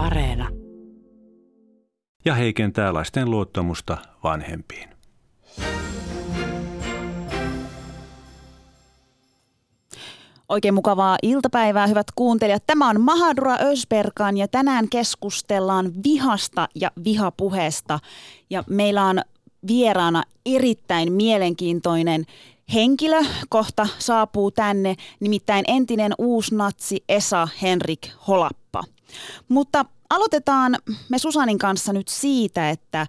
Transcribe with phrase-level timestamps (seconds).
[0.00, 0.48] Areena.
[2.24, 4.88] Ja heikentää lasten luottamusta vanhempiin.
[10.48, 12.62] Oikein mukavaa iltapäivää, hyvät kuuntelijat.
[12.66, 17.98] Tämä on Mahadura Ösberkan ja tänään keskustellaan vihasta ja vihapuheesta.
[18.50, 19.20] Ja meillä on
[19.66, 22.24] vieraana erittäin mielenkiintoinen
[22.74, 28.82] henkilö kohta saapuu tänne, nimittäin entinen uusnatsi Esa Henrik Holappa.
[29.48, 30.76] Mutta aloitetaan
[31.08, 33.06] me Susanin kanssa nyt siitä, että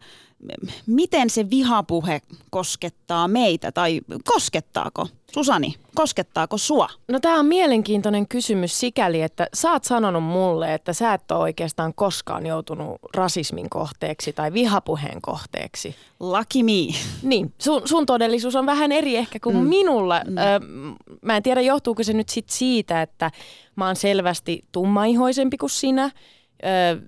[0.88, 5.08] miten se vihapuhe koskettaa meitä tai koskettaako?
[5.34, 6.90] Susani, koskettaako sua?
[7.08, 11.40] No tämä on mielenkiintoinen kysymys sikäli, että sä oot sanonut mulle, että sä et ole
[11.40, 15.96] oikeastaan koskaan joutunut rasismin kohteeksi tai vihapuheen kohteeksi.
[16.20, 16.98] Lucky me.
[17.24, 19.64] Niin, sun, sun todellisuus on vähän eri ehkä kuin mm.
[19.68, 20.22] minulla.
[20.28, 20.38] Mm.
[20.38, 20.42] Ö,
[21.22, 23.32] mä en tiedä, johtuuko se nyt sit siitä, että
[23.76, 26.04] mä oon selvästi tummaihoisempi kuin sinä.
[26.04, 27.02] Ö,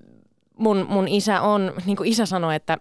[0.57, 2.77] mun, mun isä on, niin kuin isä sanoi, että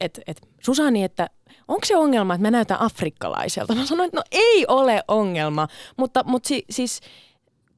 [0.00, 1.30] et, et, Susani, että
[1.68, 3.74] onko se ongelma, että mä näytän afrikkalaiselta?
[3.74, 7.00] Mä sanoin, että no ei ole ongelma, mutta, mutta si, siis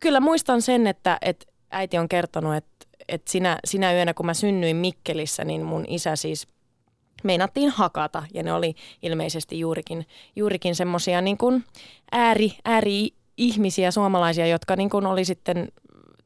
[0.01, 4.35] kyllä muistan sen, että, että äiti on kertonut, että, että sinä, sinä yönä, kun mä
[4.35, 6.47] synnyin Mikkelissä, niin mun isä siis
[7.25, 11.65] meinattiin hakata ja ne oli ilmeisesti juurikin, juurikin semmoisia niin kuin
[12.13, 15.69] ääri, ääri ihmisiä, suomalaisia, jotka niin kuin oli sitten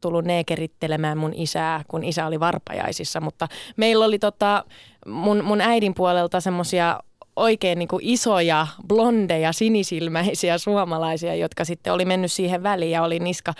[0.02, 4.64] tullut neekerittelemään mun isää, kun isä oli varpajaisissa, mutta meillä oli tota,
[5.06, 7.00] mun, mun äidin puolelta semmoisia
[7.36, 13.18] oikein niin kuin isoja, blondeja, sinisilmäisiä suomalaisia, jotka sitten oli mennyt siihen väliin ja oli
[13.18, 13.54] niska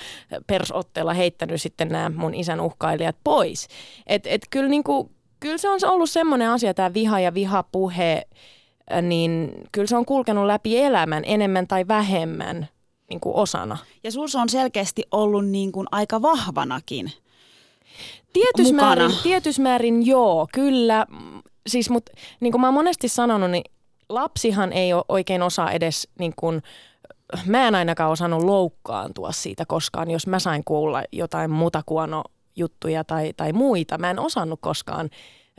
[0.46, 3.68] persotteella heittänyt sitten nämä mun isän uhkailijat pois.
[4.06, 8.22] Et, et kyllä, niin kuin, kyllä se on ollut semmoinen asia, tämä viha ja vihapuhe,
[9.02, 12.68] niin kyllä se on kulkenut läpi elämän enemmän tai vähemmän
[13.12, 13.78] niin kuin osana.
[14.04, 17.12] Ja sus on selkeästi ollut niin kuin aika vahvanakin
[18.32, 21.06] Tietys määrin, tietys määrin joo, kyllä.
[21.66, 23.64] Siis, mut, niin kuin mä oon monesti sanonut, niin
[24.08, 26.62] lapsihan ei ole oikein osaa edes, niin kuin,
[27.46, 32.24] mä en ainakaan osannut loukkaantua siitä koskaan, jos mä sain kuulla jotain mutakuono
[32.56, 33.98] juttuja tai, tai muita.
[33.98, 35.10] Mä en osannut koskaan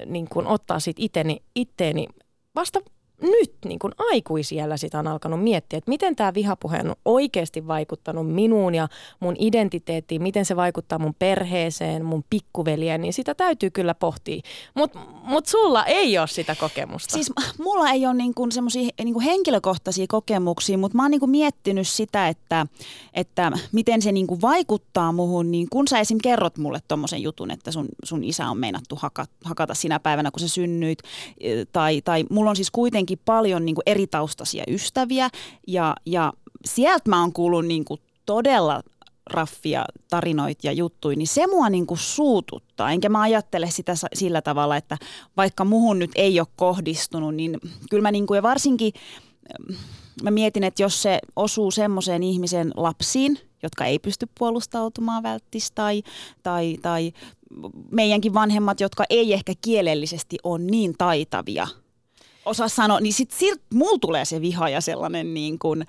[0.06, 2.08] niin kuin, ottaa siitä iteni, itteeni
[2.56, 2.80] vasta
[3.24, 8.32] nyt niin kuin aikuisiellä sitä on alkanut miettiä, että miten tämä vihapuhe on oikeasti vaikuttanut
[8.32, 8.88] minuun ja
[9.20, 14.42] mun identiteettiin, miten se vaikuttaa mun perheeseen, mun pikkuveliään, niin sitä täytyy kyllä pohtia.
[14.76, 17.14] Mutta mut sulla ei ole sitä kokemusta.
[17.14, 22.28] Siis mulla ei ole niin semmoisia niin henkilökohtaisia kokemuksia, mutta mä oon niin miettinyt sitä,
[22.28, 22.68] että,
[23.14, 26.18] että miten se niin vaikuttaa muhun, niin kun sä esim.
[26.24, 30.40] kerrot mulle tommosen jutun, että sun, sun isä on meinattu hakata, hakata sinä päivänä, kun
[30.40, 31.00] sä synnyit,
[31.72, 35.30] tai, tai mulla on siis kuitenkin kuitenkin paljon niin kuin eri taustaisia ystäviä
[35.68, 36.34] ja, ja
[36.66, 38.82] sieltä mä oon kuullut niin kuin todella
[39.26, 42.92] raffia tarinoita ja juttuja, niin se mua niin kuin suututtaa.
[42.92, 44.98] Enkä mä ajattele sitä sillä tavalla, että
[45.38, 47.58] vaikka muhun nyt ei ole kohdistunut, niin
[47.90, 48.94] kyllä mä niin kuin, ja varsinkin
[50.24, 56.04] mä mietin, että jos se osuu semmoiseen ihmisen lapsiin, jotka ei pysty puolustautumaan välttis tai,
[56.44, 57.14] tai, tai
[57.92, 61.68] meidänkin vanhemmat, jotka ei ehkä kielellisesti ole niin taitavia–
[62.46, 65.84] osaa sanoa, niin sitten sit mulla tulee se viha ja sellainen, niin kun,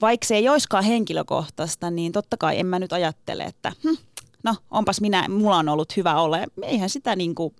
[0.00, 3.94] vaikka se ei olisikaan henkilökohtaista, niin totta kai en mä nyt ajattele, että hm,
[4.42, 6.46] no onpas minä, mulla on ollut hyvä ole.
[6.62, 7.54] Eihän sitä niin kuin...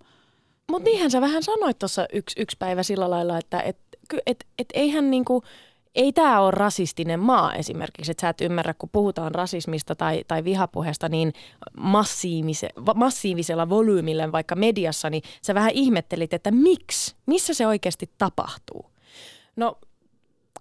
[0.71, 3.77] Mutta niinhän sä vähän sanoit tuossa yksi, yksi päivä sillä lailla, että et,
[4.27, 5.43] et, et eihän niin kuin–
[5.95, 10.45] ei tämä ole rasistinen maa esimerkiksi, että sä et ymmärrä, kun puhutaan rasismista tai, tai
[10.45, 11.33] vihapuheesta niin
[11.77, 18.91] massiivise, massiivisella volyymillä vaikka mediassa, niin sä vähän ihmettelit, että miksi, missä se oikeasti tapahtuu.
[19.57, 19.79] No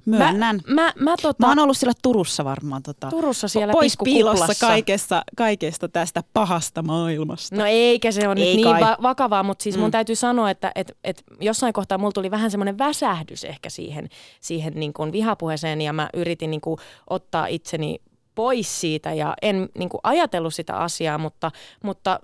[0.06, 0.60] Myönnän.
[0.68, 2.84] Mä, mä, mä, tota, mä oon ollut siellä Turussa varmaan.
[2.84, 7.56] Tota, Turussa siellä Pois piilossa kaikesta, kaikesta tästä pahasta maailmasta.
[7.56, 9.82] No eikä se ole nyt niin va- vakavaa, mutta siis mm.
[9.82, 14.10] mun täytyy sanoa, että et, et jossain kohtaa mulla tuli vähän semmoinen väsähdys ehkä siihen,
[14.42, 18.02] siihen niin kuin vihapuheeseen ja mä yritin niin kuin ottaa itseni
[18.36, 21.52] pois siitä ja en niin kuin ajatellut sitä asiaa, mutta,
[21.84, 22.20] mutta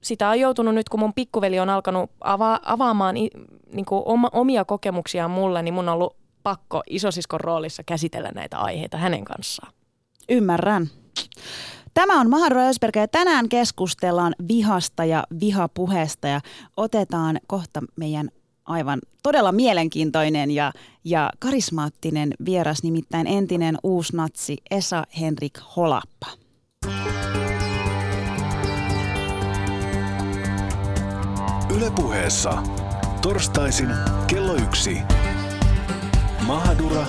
[0.00, 4.02] sitä on joutunut nyt, kun mun pikkuveli on alkanut ava- avaamaan niin kuin
[4.32, 6.16] omia kokemuksiaan mulle, niin mun on ollut
[6.48, 9.72] pakko isosiskon roolissa käsitellä näitä aiheita hänen kanssaan.
[10.28, 10.88] Ymmärrän.
[11.94, 16.40] Tämä on Maharo Ösberg ja tänään keskustellaan vihasta ja vihapuheesta ja
[16.76, 18.28] otetaan kohta meidän
[18.64, 20.72] aivan todella mielenkiintoinen ja,
[21.04, 26.26] ja karismaattinen vieras, nimittäin entinen uusnatsi Esa Henrik Holappa.
[31.76, 32.62] Ylepuheessa
[33.22, 33.88] torstaisin
[34.26, 34.98] kello yksi
[36.48, 37.06] Mahadura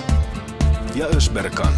[0.94, 1.72] ja Ösberkan.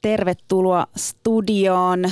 [0.00, 2.04] Tervetuloa studioon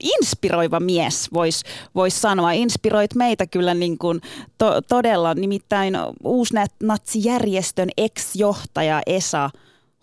[0.00, 2.52] inspiroiva mies, voisi vois sanoa.
[2.52, 4.20] Inspiroit meitä kyllä niin kuin
[4.58, 5.94] to, todella, nimittäin
[6.24, 9.50] uusnatsijärjestön ex-johtaja Esa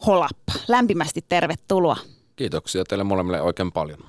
[0.05, 0.53] Holappa.
[0.67, 1.97] Lämpimästi tervetuloa.
[2.35, 3.99] Kiitoksia teille molemmille oikein paljon.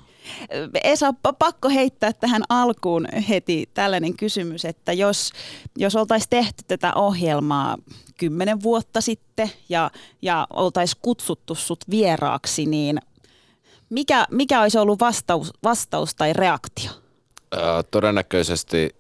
[0.85, 5.33] Esa, pakko heittää tähän alkuun heti tällainen kysymys, että jos,
[5.77, 7.77] jos oltaisiin tehty tätä ohjelmaa
[8.17, 9.91] kymmenen vuotta sitten ja,
[10.23, 12.99] ja oltaisiin kutsuttu sut vieraaksi, niin
[13.91, 16.91] mikä, mikä olisi ollut vastaus, vastaus tai reaktio?
[17.57, 18.97] Ää, todennäköisesti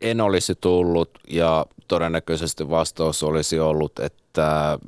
[0.00, 4.78] en olisi tullut ja todennäköisesti vastaus olisi ollut, että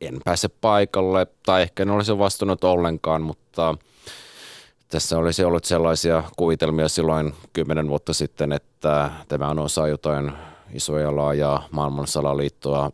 [0.00, 3.74] en pääse paikalle tai ehkä en olisi vastannut ollenkaan, mutta
[4.88, 10.32] tässä olisi ollut sellaisia kuvitelmia silloin kymmenen vuotta sitten, että tämä on osa jotain
[10.72, 12.90] isoja laajaa maailmansalaliittoa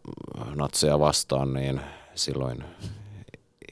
[0.54, 1.80] natseja vastaan, niin
[2.14, 2.64] silloin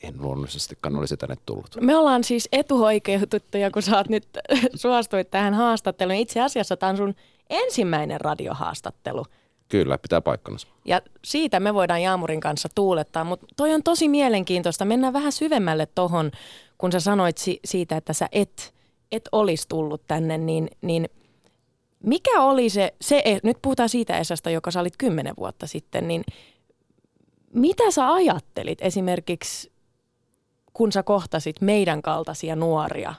[0.04, 1.76] en luonnollisestikaan olisi tänne tullut.
[1.80, 4.28] Me ollaan siis etuoikeutettuja, kun sä oot nyt
[4.74, 6.18] suostuit tähän haastatteluun.
[6.18, 7.14] Itse asiassa tämä on sun
[7.50, 9.24] ensimmäinen radiohaastattelu.
[9.68, 10.68] Kyllä, pitää paikkansa.
[10.84, 14.84] Ja siitä me voidaan Jaamurin kanssa tuulettaa, mutta toi on tosi mielenkiintoista.
[14.84, 16.30] Mennään vähän syvemmälle tohon,
[16.78, 18.74] kun sä sanoit si- siitä, että sä et,
[19.12, 21.08] et olisi tullut tänne, niin, niin
[22.02, 26.08] mikä oli se, se, e, nyt puhutaan siitä Esasta, joka sä olit kymmenen vuotta sitten,
[26.08, 26.24] niin
[27.52, 29.72] mitä sä ajattelit esimerkiksi,
[30.74, 33.14] kun sä kohtasit meidän kaltaisia nuoria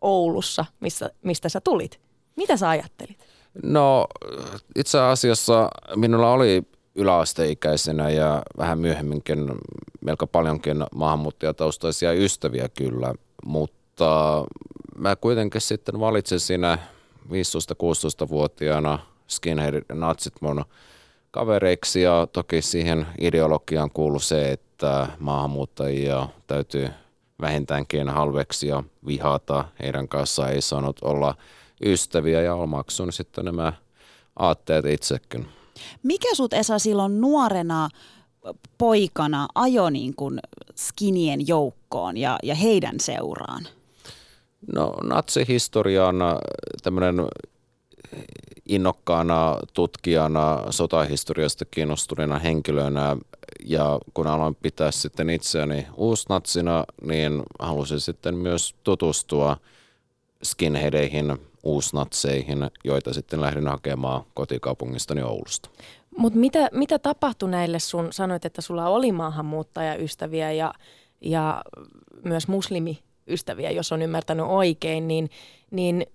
[0.00, 2.00] Oulussa, missä, mistä sä tulit?
[2.36, 3.18] Mitä sä ajattelit?
[3.62, 4.06] No
[4.76, 6.62] itse asiassa minulla oli
[6.94, 9.50] yläasteikäisenä ja vähän myöhemminkin
[10.00, 13.14] melko paljonkin maahanmuuttajataustaisia ystäviä kyllä,
[13.44, 14.44] mutta
[14.96, 16.78] mä kuitenkin sitten valitsin siinä
[17.28, 18.98] 15-16-vuotiaana
[19.28, 20.64] skinhead natsit mun
[21.34, 26.88] kavereiksi ja toki siihen ideologiaan kuului se, että maahanmuuttajia täytyy
[27.40, 31.34] vähintäänkin halveksia, vihata, heidän kanssaan ei saanut olla–
[31.84, 33.72] ystäviä ja omaksun sitten nämä
[34.36, 35.46] aatteet itsekin.
[36.02, 37.88] Mikä sut Esa silloin nuorena
[38.78, 40.40] poikana ajo niin kuin
[40.76, 43.68] skinien joukkoon ja, ja heidän seuraan?
[44.74, 46.38] No natsihistoriana
[46.82, 47.16] tämmöinen
[48.68, 53.16] innokkaana tutkijana, sotahistoriasta kiinnostuneena henkilönä
[53.64, 59.56] ja kun aloin pitää sitten itseäni uusnatsina, niin halusin sitten myös tutustua
[60.42, 65.70] skinheadeihin, uusnatseihin, joita sitten lähdin hakemaan kotikaupungistani Oulusta.
[66.16, 70.74] Mutta mitä, mitä tapahtui näille sun, sanoit, että sulla oli maahanmuuttajaystäviä ja,
[71.20, 71.62] ja
[72.24, 75.30] myös muslimiystäviä, jos on ymmärtänyt oikein, niin,
[75.70, 76.06] niin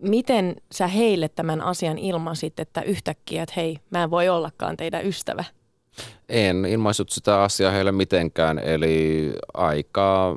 [0.00, 5.06] miten sä heille tämän asian ilmasit, että yhtäkkiä, että hei, mä en voi ollakaan teidän
[5.06, 5.44] ystävä?
[6.28, 10.36] En ilmaisut sitä asiaa heille mitenkään, eli aika,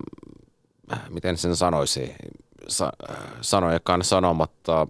[1.09, 2.15] miten sen sanoisi,
[2.67, 2.93] sa-
[3.41, 4.87] sanojakaan sanomatta.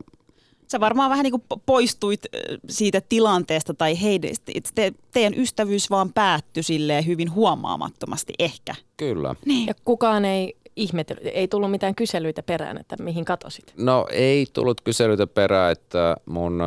[0.72, 2.22] Sä varmaan vähän niin kuin poistuit
[2.70, 4.32] siitä tilanteesta tai heidän,
[4.76, 8.76] te, teidän ystävyys vaan päättyi silleen hyvin huomaamattomasti ehkä.
[8.98, 9.36] Kyllä.
[9.46, 9.68] Niin.
[9.68, 13.74] Ja kukaan ei ihmetellyt, ei tullut mitään kyselyitä perään, että mihin katosit?
[13.78, 16.62] No ei tullut kyselyitä perään, että mun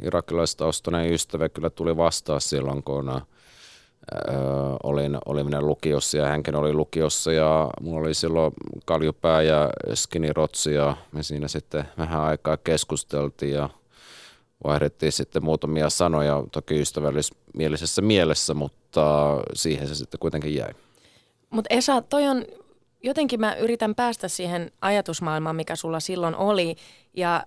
[0.00, 3.22] irakilaistaustainen ystävä kyllä tuli vastaan silloin, kun
[4.14, 4.36] Öö,
[4.82, 8.52] olin, olin lukiossa ja hänkin oli lukiossa ja mulla oli silloin
[8.84, 13.70] kaljupää ja skinny rotsi ja me siinä sitten vähän aikaa keskusteltiin ja
[14.64, 20.70] vaihdettiin sitten muutamia sanoja toki ystävällismielisessä mielessä, mutta siihen se sitten kuitenkin jäi.
[21.50, 22.44] Mutta Esa, toi on,
[23.02, 26.76] jotenkin mä yritän päästä siihen ajatusmaailmaan, mikä sulla silloin oli
[27.14, 27.44] ja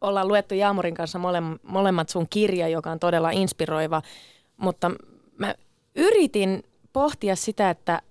[0.00, 4.02] ollaan luettu Jaamurin kanssa mole, molemmat sun kirja, joka on todella inspiroiva,
[4.56, 4.90] mutta
[5.38, 5.54] mä
[5.94, 6.62] yritin
[6.92, 8.02] pohtia sitä, että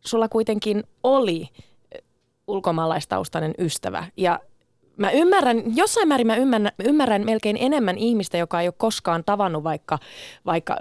[0.00, 1.48] sulla kuitenkin oli
[2.46, 4.40] ulkomaalaistaustainen ystävä ja
[4.96, 9.64] mä ymmärrän, jossain määrin mä ymmärrän, ymmärrän melkein enemmän ihmistä, joka ei ole koskaan tavannut
[9.64, 9.98] vaikka,
[10.46, 10.76] vaikka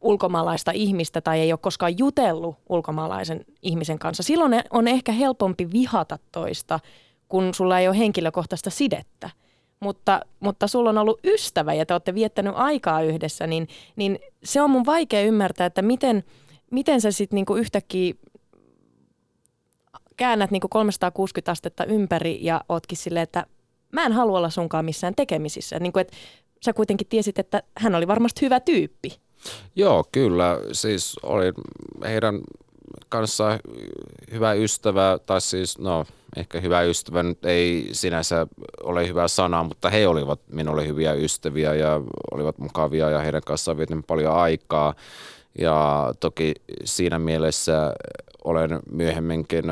[0.00, 4.22] ulkomaalaista ihmistä tai ei ole koskaan jutellut ulkomaalaisen ihmisen kanssa.
[4.22, 6.80] Silloin on ehkä helpompi vihata toista,
[7.28, 9.30] kun sulla ei ole henkilökohtaista sidettä
[9.80, 14.60] mutta, mutta sulla on ollut ystävä ja te olette viettänyt aikaa yhdessä, niin, niin se
[14.60, 16.24] on mun vaikea ymmärtää, että miten,
[16.70, 18.14] miten sä sitten niinku yhtäkkiä
[20.16, 23.46] käännät niinku 360 astetta ympäri ja ootkin silleen, että
[23.92, 25.78] mä en halua olla sunkaan missään tekemisissä.
[25.80, 26.16] Niin kuin, että
[26.64, 29.20] sä kuitenkin tiesit, että hän oli varmasti hyvä tyyppi.
[29.76, 30.58] Joo, kyllä.
[30.72, 31.52] Siis oli
[32.04, 32.40] heidän
[33.08, 33.58] kanssa
[34.32, 38.46] hyvä ystävä, tai siis no ehkä hyvä ystävä nyt ei sinänsä
[38.82, 43.76] ole hyvä sana, mutta he olivat minulle hyviä ystäviä ja olivat mukavia ja heidän kanssaan
[43.76, 44.94] vietin paljon aikaa.
[45.58, 46.54] Ja toki
[46.84, 47.94] siinä mielessä
[48.44, 49.64] olen myöhemminkin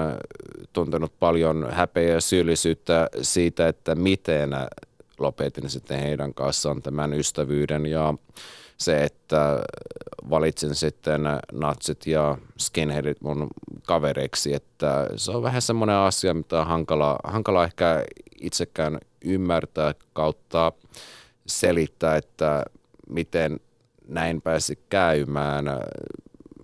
[0.72, 4.50] tuntenut paljon häpeä ja syyllisyyttä siitä, että miten
[5.18, 8.14] lopetin sitten heidän kanssaan tämän ystävyyden ja
[8.76, 9.62] se, että
[10.30, 13.48] valitsin sitten natsit ja skinheadit mun
[13.86, 18.04] kavereiksi, että se on vähän semmoinen asia, mitä on hankala, hankala ehkä
[18.40, 20.72] itsekään ymmärtää kautta
[21.46, 22.64] selittää, että
[23.08, 23.60] miten
[24.08, 25.64] näin pääsi käymään.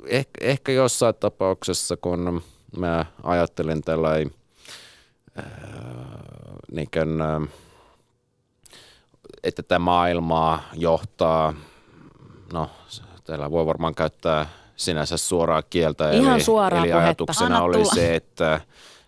[0.07, 2.43] Eh, ehkä jossain tapauksessa, kun
[2.77, 4.31] mä ajattelen tällainen
[5.39, 5.45] äh,
[6.73, 7.43] niin kuin, äh,
[9.45, 11.55] että tämä maailmaa johtaa,
[12.53, 12.71] no
[13.25, 16.11] täällä voi varmaan käyttää sinänsä suoraa kieltä.
[16.11, 17.95] Ihan eli, suoraa eli ajatuksena Anna oli tulla.
[17.95, 18.61] se, että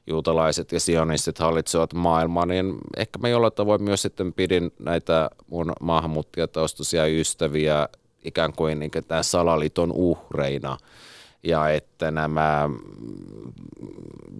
[0.06, 5.72] juutalaiset ja sionistit hallitsevat maailmaa, niin ehkä mä jollain tavoin myös sitten pidin näitä mun
[5.80, 7.88] maahanmuuttajataustaisia ystäviä
[8.24, 10.78] ikään kuin, niin kuin tämän salaliiton uhreina.
[11.42, 12.70] Ja että nämä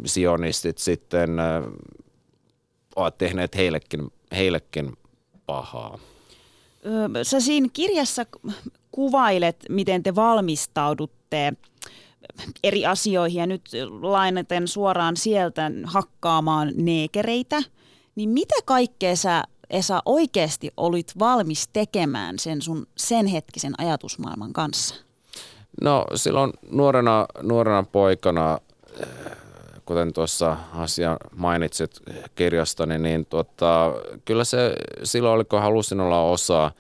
[0.05, 1.31] sionistit sitten
[2.97, 4.93] ovat tehneet heillekin, heillekin
[5.47, 5.99] pahaa.
[7.23, 8.27] Sä siinä kirjassa
[8.93, 11.53] kuvailet, miten te valmistaudutte
[12.65, 13.63] eri asioihin ja nyt
[14.01, 17.63] lainaten suoraan sieltä hakkaamaan neekereitä,
[18.15, 24.95] niin mitä kaikkea sä Esa oikeasti olit valmis tekemään sen sun sen hetkisen ajatusmaailman kanssa?
[25.83, 28.59] No silloin nuorena, nuorena poikana,
[29.87, 31.91] kuten tuossa asia mainitsit
[32.35, 33.93] kirjastani, niin tuota,
[34.25, 36.71] kyllä se silloin oli, kun halusin olla osa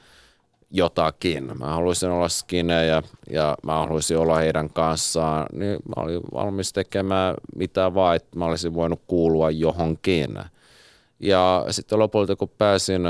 [0.70, 1.58] jotakin.
[1.58, 7.34] Mä haluaisin olla skinejä ja mä haluaisin olla heidän kanssaan, niin mä olin valmis tekemään
[7.56, 10.38] mitä vaan, että mä olisin voinut kuulua johonkin.
[11.20, 13.02] Ja sitten lopulta kun pääsin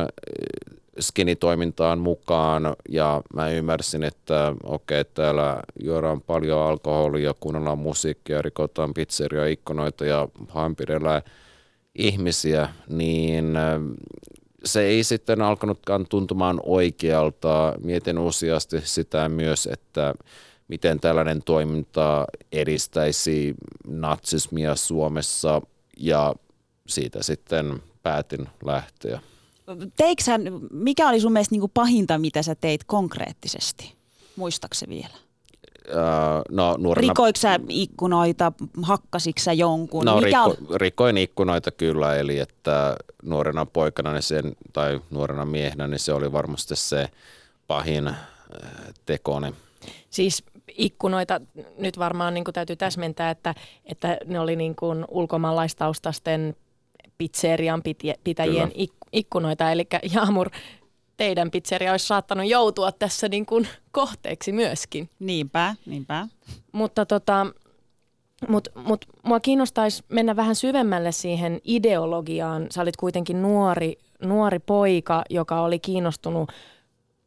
[1.01, 8.95] skinitoimintaan mukaan ja mä ymmärsin, että okei, okay, täällä juodaan paljon alkoholia, kuunnellaan musiikkia, rikotaan
[8.95, 11.23] pizzeria ikkunoita ja hampirellä
[11.95, 13.81] ihmisiä, niin eh,
[14.65, 17.75] se ei sitten alkanutkaan tuntumaan oikealta.
[17.85, 20.15] Mietin useasti sitä myös, että
[20.69, 23.55] miten tällainen toiminta edistäisi
[23.87, 25.63] natsismia Suomessa
[25.99, 26.35] ja
[26.87, 29.21] siitä sitten päätin lähteä.
[29.97, 30.33] Teiksä,
[30.71, 33.95] mikä oli sun mielestä niin kuin pahinta, mitä sä teit konkreettisesti?
[34.37, 35.15] Muistaaksä vielä?
[35.89, 35.97] Öö,
[36.51, 37.09] no, nuorena...
[37.09, 38.53] Rikoiko sä ikkunoita,
[38.83, 40.05] hakkasitko sä jonkun?
[40.05, 45.87] No, mikä rikko, rikoin ikkunoita kyllä, eli että nuorena poikana niin sen, tai nuorena miehenä
[45.87, 47.09] niin se oli varmasti se
[47.67, 48.17] pahin äh,
[49.07, 49.55] tekoni.
[50.11, 50.43] Siis
[50.79, 51.41] ikkunoita
[51.79, 53.55] nyt varmaan niin kuin täytyy täsmentää, että,
[53.85, 56.57] että ne oli niin kuin ulkomaalaistaustasten
[57.19, 57.83] pizzerian
[58.25, 58.85] pitäjien Kyllä.
[59.15, 59.71] Ik- ikkunoita.
[59.71, 60.51] Eli Jaamur,
[61.17, 65.11] teidän pizzeria olisi saattanut joutua tässä niin kuin kohteeksi myöskin.
[65.19, 66.29] Niinpä, niinpä.
[66.73, 67.47] Mutta tota,
[68.49, 72.67] mut, mut, mua kiinnostaisi mennä vähän syvemmälle siihen ideologiaan.
[72.71, 76.53] Sä olit kuitenkin nuori, nuori poika, joka oli kiinnostunut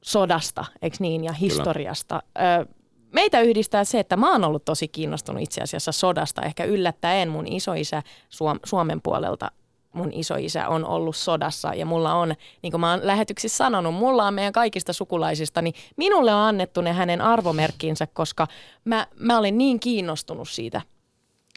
[0.01, 2.23] sodasta, eikö niin, ja historiasta.
[2.37, 2.65] Ö,
[3.13, 6.41] meitä yhdistää se, että mä oon ollut tosi kiinnostunut itse asiassa sodasta.
[6.41, 9.51] Ehkä yllättäen mun isoisä Suom- Suomen puolelta
[9.97, 14.27] mun isoisä on ollut sodassa ja mulla on, niin kuin mä oon lähetyksissä sanonut, mulla
[14.27, 18.47] on meidän kaikista sukulaisista, niin minulle on annettu ne hänen arvomerkkinsä, koska
[18.85, 20.81] mä, mä olin niin kiinnostunut siitä.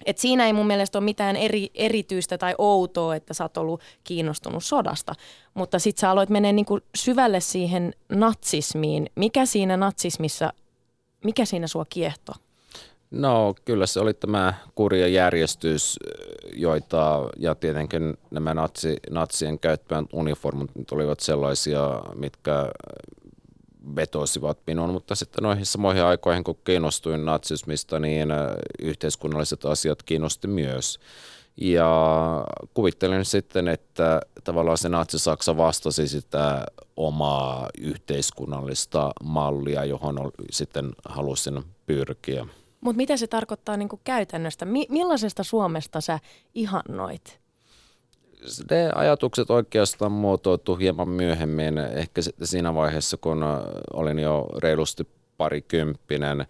[0.06, 3.80] Et siinä ei mun mielestä ole mitään eri, erityistä tai outoa, että sä oot ollut
[4.04, 5.14] kiinnostunut sodasta.
[5.54, 9.10] Mutta sit sä aloit mennä niinku syvälle siihen natsismiin.
[9.14, 10.52] Mikä siinä natsismissa,
[11.24, 12.34] mikä siinä sua kiehtoo?
[13.10, 15.98] No kyllä se oli tämä kurja järjestys,
[16.54, 22.72] joita, ja tietenkin nämä natsi, natsien käyttämät uniformut olivat sellaisia, mitkä
[23.96, 28.28] vetosivat minuun, mutta sitten noihin samoihin aikoihin, kun kiinnostuin natsismista, niin
[28.78, 31.00] yhteiskunnalliset asiat kiinnosti myös.
[31.56, 31.90] Ja
[32.74, 42.46] kuvittelin sitten, että tavallaan se natsi-Saksa vastasi sitä omaa yhteiskunnallista mallia, johon sitten halusin pyrkiä.
[42.80, 44.64] Mutta mitä se tarkoittaa niinku käytännöstä?
[44.64, 46.18] Mi- millaisesta Suomesta sä
[46.54, 47.40] ihannoit?
[48.70, 53.44] ne ajatukset oikeastaan muotoutui hieman myöhemmin, ehkä siinä vaiheessa, kun
[53.92, 56.46] olin jo reilusti parikymppinen.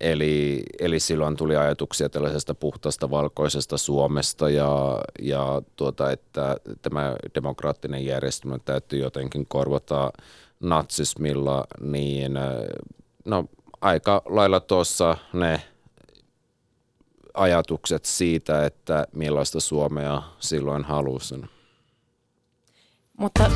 [0.00, 8.04] Eli, eli silloin tuli ajatuksia tällaisesta puhtaasta valkoisesta Suomesta ja, ja tuota, että tämä demokraattinen
[8.04, 10.12] järjestelmä täytyy jotenkin korvata
[10.60, 12.32] natsismilla, niin
[13.24, 13.44] no,
[13.80, 15.60] aika lailla tuossa ne
[17.34, 21.50] ajatukset siitä, että millaista Suomea silloin halusin.
[23.18, 23.50] Mutta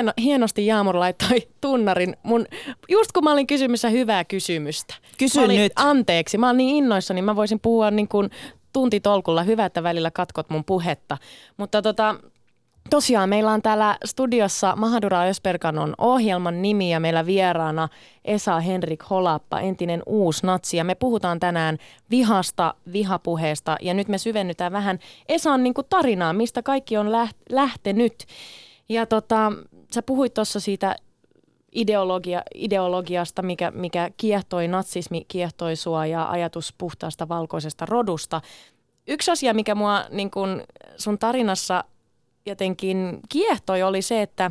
[0.00, 2.16] Hieno, hienosti Jaamur laittoi tunnarin.
[2.22, 2.46] Mun,
[2.88, 4.94] just kun mä olin kysymässä hyvää kysymystä.
[5.18, 5.72] Kysy olin, nyt.
[5.76, 8.30] Anteeksi, mä olin niin innoissani, mä voisin puhua niin kuin
[8.72, 9.42] tuntitolkulla.
[9.42, 11.18] Hyvä, että välillä katkot mun puhetta.
[11.56, 12.14] Mutta tota,
[12.90, 17.88] tosiaan meillä on täällä studiossa Mahadura Ösperkan on ohjelman nimi ja meillä vieraana
[18.24, 20.76] Esa Henrik Holappa, entinen uusi natsi.
[20.76, 21.78] Ja me puhutaan tänään
[22.10, 27.42] vihasta, vihapuheesta ja nyt me syvennytään vähän Esan niin kuin tarinaan, mistä kaikki on läht-
[27.50, 28.26] lähtenyt.
[28.88, 29.52] Ja tota,
[29.94, 30.96] sä puhuit tuossa siitä
[31.72, 38.40] ideologia, ideologiasta, mikä, mikä kiehtoi, natsismi kiehtoi sua ja ajatus puhtaasta valkoisesta rodusta.
[39.06, 40.62] Yksi asia, mikä mua niin kun
[40.96, 41.84] sun tarinassa
[42.46, 44.50] jotenkin kiehtoi, oli se, että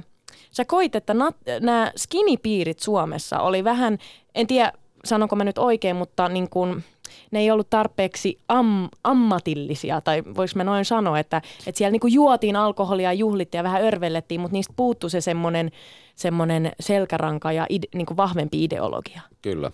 [0.51, 1.13] sä koit, että
[1.59, 3.97] nämä skinny-piirit Suomessa oli vähän,
[4.35, 4.73] en tiedä
[5.05, 6.83] sanonko mä nyt oikein, mutta niin kun,
[7.31, 12.07] ne ei ollut tarpeeksi am, ammatillisia, tai voiko mä noin sanoa, että, että siellä niinku
[12.07, 15.71] juotiin alkoholia, juhlittiin ja vähän örvellettiin, mutta niistä puuttu se semmoinen,
[16.15, 19.21] semmoinen selkäranka ja ide, niinku vahvempi ideologia.
[19.41, 19.71] Kyllä.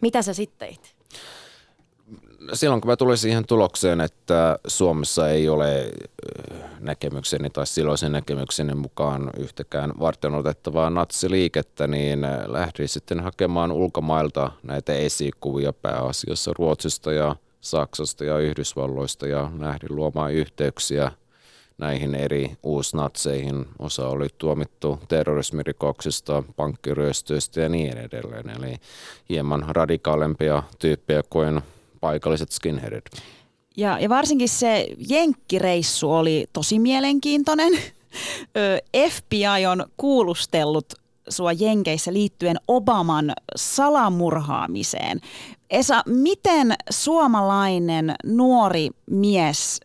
[0.00, 0.94] Mitä sä sitten teit?
[2.52, 5.90] Silloin kun mä tulin siihen tulokseen, että Suomessa ei ole
[6.80, 14.92] näkemykseni tai silloisen näkemykseni mukaan yhtäkään varten otettavaa natsiliikettä, niin lähdin sitten hakemaan ulkomailta näitä
[14.92, 21.12] esikuvia pääasiassa Ruotsista ja Saksasta ja Yhdysvalloista ja lähdin luomaan yhteyksiä
[21.78, 23.66] näihin eri uusnatseihin.
[23.78, 28.50] Osa oli tuomittu terrorismirikoksista, pankkiryöstöistä ja niin edelleen.
[28.50, 28.76] Eli
[29.28, 31.62] hieman radikaalempia tyyppejä kuin
[32.02, 33.04] paikalliset skinheadit.
[33.76, 37.72] Ja, ja varsinkin se jenkkireissu oli tosi mielenkiintoinen.
[39.12, 40.92] FBI on kuulustellut
[41.28, 45.20] sua Jenkeissä liittyen Obaman salamurhaamiseen.
[45.70, 49.80] Esa, miten suomalainen nuori mies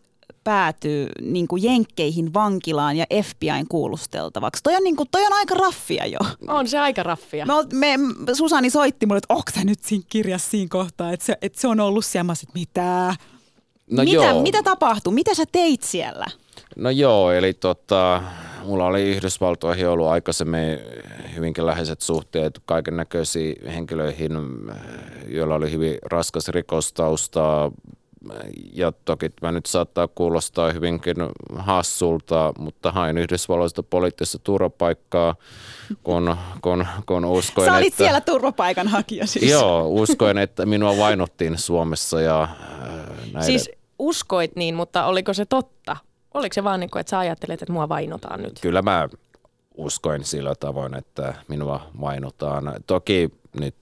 [0.48, 4.62] päätyy niin kuin Jenkkeihin vankilaan ja FBIin kuulusteltavaksi.
[4.62, 6.18] Toi on, niin kuin, toi on aika raffia jo.
[6.48, 7.46] On se aika raffia.
[7.72, 11.60] Me, me, Susani soitti mulle, että onko nyt siinä kirjassa siinä kohtaa, että se, että
[11.60, 12.32] se on ollut siellä.
[12.32, 13.14] että mitä?
[13.90, 14.42] No mitä, joo.
[14.42, 15.12] mitä tapahtui?
[15.12, 16.26] Mitä sä teit siellä?
[16.76, 18.22] No joo, eli tota,
[18.64, 20.78] mulla oli Yhdysvaltoihin ollut aikaisemmin
[21.36, 24.32] hyvinkin läheiset suhteet kaiken näköisiin henkilöihin,
[25.26, 27.72] joilla oli hyvin raskas rikostausta,
[28.72, 31.16] ja toki mä nyt saattaa kuulostaa hyvinkin
[31.56, 35.34] hassulta, mutta hain Yhdysvalloista poliittista turvapaikkaa,
[36.02, 37.96] kun, kun, kun uskoin, Sä olit että...
[37.96, 39.50] siellä turvapaikanhakija siis.
[39.50, 42.50] Joo, uskoin, että minua vainottiin Suomessa ja äh,
[43.32, 43.42] näiden...
[43.42, 45.96] Siis uskoit niin, mutta oliko se totta?
[46.34, 48.60] Oliko se vaan niin kuin, että sä ajattelet, että mua vainotaan nyt?
[48.60, 49.08] Kyllä mä
[49.76, 52.74] uskoin sillä tavoin, että minua vainotaan.
[52.86, 53.74] Toki nyt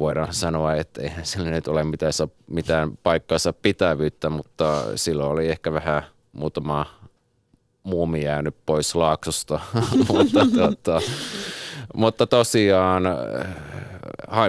[0.00, 2.12] voidaan sanoa, että eihän sillä nyt ole mitään,
[2.46, 6.86] mitään paikkaansa pitävyyttä, mutta silloin oli ehkä vähän muutama
[7.82, 9.60] muumi jäänyt pois laaksosta.
[10.08, 11.00] mutta, tuota,
[11.94, 13.02] mutta tosiaan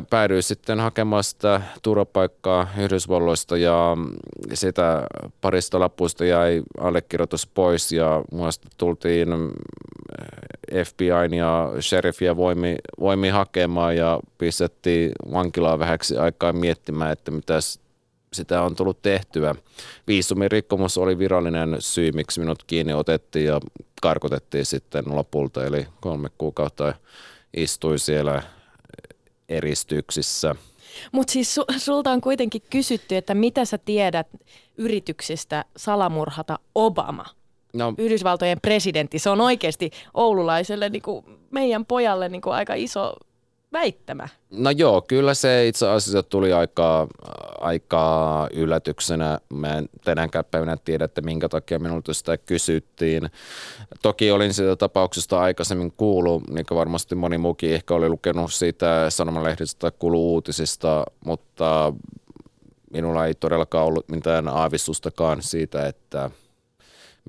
[0.10, 3.98] päädyin sitten hakemaan sitä turvapaikkaa Yhdysvalloista ja
[4.54, 5.08] sitä
[5.42, 9.30] parista lapuista jäi allekirjoitus pois ja muista tultiin
[10.86, 17.60] FBIn ja sheriffia voimi, voimi hakemaan ja pistettiin vankilaa vähäksi aikaa miettimään, että mitä
[18.34, 19.56] sitä on tullut tehtyä.
[20.08, 23.60] Viisumin rikkomus oli virallinen syy, miksi minut kiinni otettiin ja
[24.02, 26.94] karkotettiin sitten lopulta, eli kolme kuukautta
[27.54, 28.44] istuin siellä
[29.52, 30.56] eristyksissä.
[31.12, 34.28] Mutta siis su- sulta on kuitenkin kysytty, että mitä sä tiedät
[34.78, 37.26] yrityksestä salamurhata Obama?
[37.74, 39.20] No, Yhdysvaltojen presidentti.
[39.20, 43.14] Se on oikeasti oululaiselle, niin kuin meidän pojalle niin kuin aika iso
[43.74, 44.28] väittämä.
[44.50, 47.08] No joo, kyllä se itse asiassa tuli aika,
[47.58, 49.40] aika yllätyksenä.
[49.54, 53.30] Mä en tänäänkään päivänä tiedä, että minkä takia minulta sitä kysyttiin.
[54.02, 59.06] Toki olin siitä tapauksesta aikaisemmin kuullut, niin kuin varmasti moni muukin ehkä oli lukenut siitä
[59.10, 61.94] sanomalehdistä tai kuullut uutisista, mutta
[62.94, 66.30] minulla ei todellakaan ollut mitään aavistustakaan siitä, että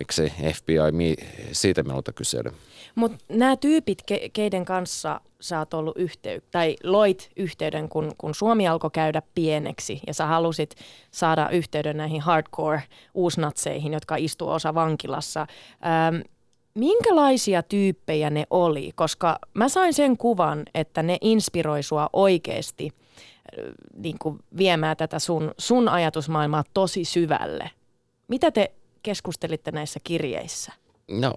[0.00, 1.16] miksi FBI
[1.52, 2.48] siitä minulta kyseli.
[2.94, 8.35] Mutta nämä tyypit, ke- keiden kanssa sä oot ollut yhtey- tai loit yhteyden, kun, kun
[8.35, 10.74] Suomi alkoi käydä pieneksi ja sä halusit
[11.11, 12.83] saada yhteyden näihin hardcore
[13.14, 15.40] uusnatseihin, jotka istuu osa vankilassa.
[15.40, 16.20] Ähm,
[16.74, 18.90] minkälaisia tyyppejä ne oli?
[18.94, 22.90] Koska mä sain sen kuvan, että ne inspiroi sua oikeasti
[23.96, 27.70] niin kuin viemään tätä sun, sun ajatusmaailmaa tosi syvälle.
[28.28, 30.72] Mitä te keskustelitte näissä kirjeissä?
[31.20, 31.35] No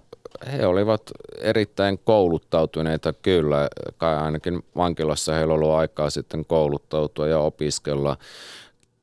[0.52, 1.02] he olivat
[1.40, 8.16] erittäin kouluttautuneita kyllä, kai ainakin vankilassa heillä ollut aikaa sitten kouluttautua ja opiskella.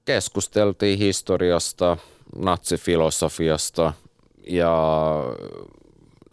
[0.05, 1.97] keskusteltiin historiasta,
[2.35, 3.93] natsifilosofiasta
[4.47, 4.77] ja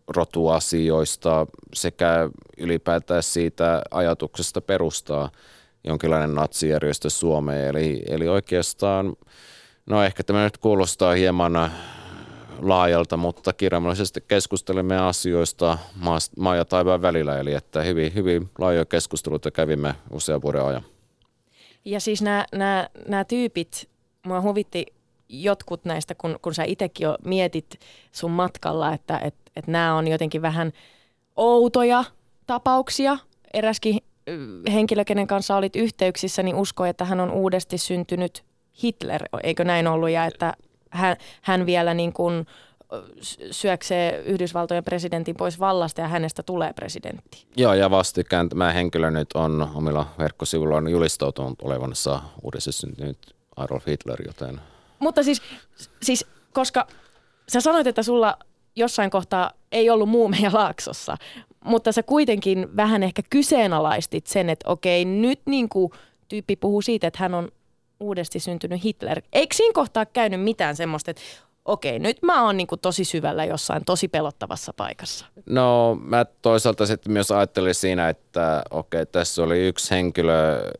[0.08, 5.30] rotuasioista sekä ylipäätään siitä ajatuksesta perustaa
[5.84, 7.68] jonkinlainen natsijärjestö Suomeen.
[7.68, 9.16] Eli, eli oikeastaan,
[9.86, 11.70] no ehkä tämä nyt kuulostaa hieman
[12.62, 15.78] laajalta, mutta kirjaimellisesti keskustelimme asioista
[16.36, 20.82] maa ja taivaan välillä, eli että hyvin, hyvin laajoja keskusteluita kävimme usean vuoden ajan.
[21.84, 23.88] Ja siis nämä, nämä, nämä tyypit,
[24.26, 24.86] mua huvitti
[25.28, 27.80] jotkut näistä, kun, kun sä itsekin jo mietit
[28.12, 30.72] sun matkalla, että et, et nämä on jotenkin vähän
[31.36, 32.04] outoja
[32.46, 33.18] tapauksia.
[33.54, 33.98] Eräskin
[34.72, 38.44] henkilö, kenen kanssa olit yhteyksissä, niin uskoi, että hän on uudesti syntynyt
[38.82, 40.54] Hitler, eikö näin ollut, ja että
[40.90, 42.46] hän, hän vielä niin kuin
[43.50, 47.46] syöksee Yhdysvaltojen presidentin pois vallasta ja hänestä tulee presidentti.
[47.56, 53.18] Joo, ja vastikään tämä henkilö nyt on omilla verkkosivuillaan julistautunut olevansa uudessa syntynyt
[53.56, 54.60] Adolf Hitler, joten...
[54.98, 55.42] Mutta siis,
[56.02, 56.86] siis, koska
[57.48, 58.38] sä sanoit, että sulla
[58.76, 61.16] jossain kohtaa ei ollut muumeja laaksossa,
[61.64, 65.92] mutta sä kuitenkin vähän ehkä kyseenalaistit sen, että okei, nyt niin kuin
[66.28, 67.48] tyyppi puhuu siitä, että hän on
[68.00, 69.22] uudesti syntynyt Hitler.
[69.32, 71.22] Eikö siinä kohtaa käynyt mitään semmoista, että
[71.64, 75.26] okei, nyt mä oon niin kuin tosi syvällä jossain tosi pelottavassa paikassa?
[75.46, 80.70] No mä toisaalta sitten myös ajattelin siinä, että okei, tässä oli yksi henkilö,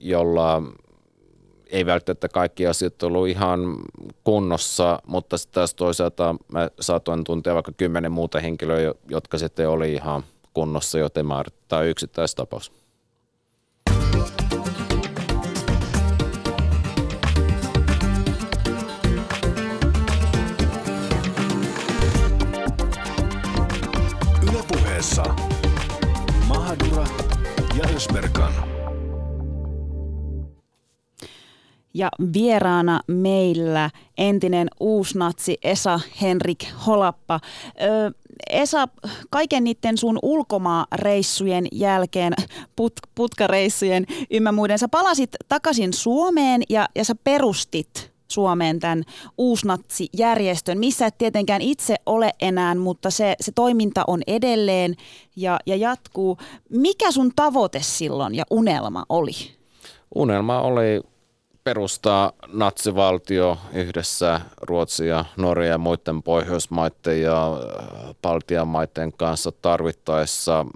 [0.00, 0.62] jolla
[1.70, 3.60] ei välttämättä kaikki asiat ollut ihan
[4.24, 9.92] kunnossa, mutta sitten taas toisaalta mä saatoin tuntea vaikka kymmenen muuta henkilöä, jotka sitten oli
[9.92, 11.44] ihan kunnossa, joten mä
[11.88, 12.72] yksittäistapaus.
[31.98, 37.40] Ja vieraana meillä entinen uusnatsi Esa Henrik Holappa.
[37.82, 38.12] Ö,
[38.50, 38.88] Esa,
[39.30, 42.32] kaiken niiden sun ulkomaareissujen jälkeen,
[42.76, 49.04] put, putkareissujen ymmä muiden, sä palasit takaisin Suomeen ja, ja sä perustit Suomeen tämän
[49.38, 54.94] uusnatsijärjestön, missä et tietenkään itse ole enää, mutta se, se toiminta on edelleen
[55.36, 56.38] ja, ja jatkuu.
[56.70, 59.32] Mikä sun tavoite silloin ja unelma oli?
[60.14, 61.00] Unelma oli
[61.64, 70.66] perustaa natsivaltio yhdessä Ruotsin ja Norjan ja muiden Pohjoismaiden ja äh, Baltian maiden kanssa tarvittaessa.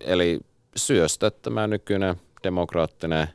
[0.00, 0.40] Eli
[0.76, 3.28] syöstä tämä nykyinen demokraattinen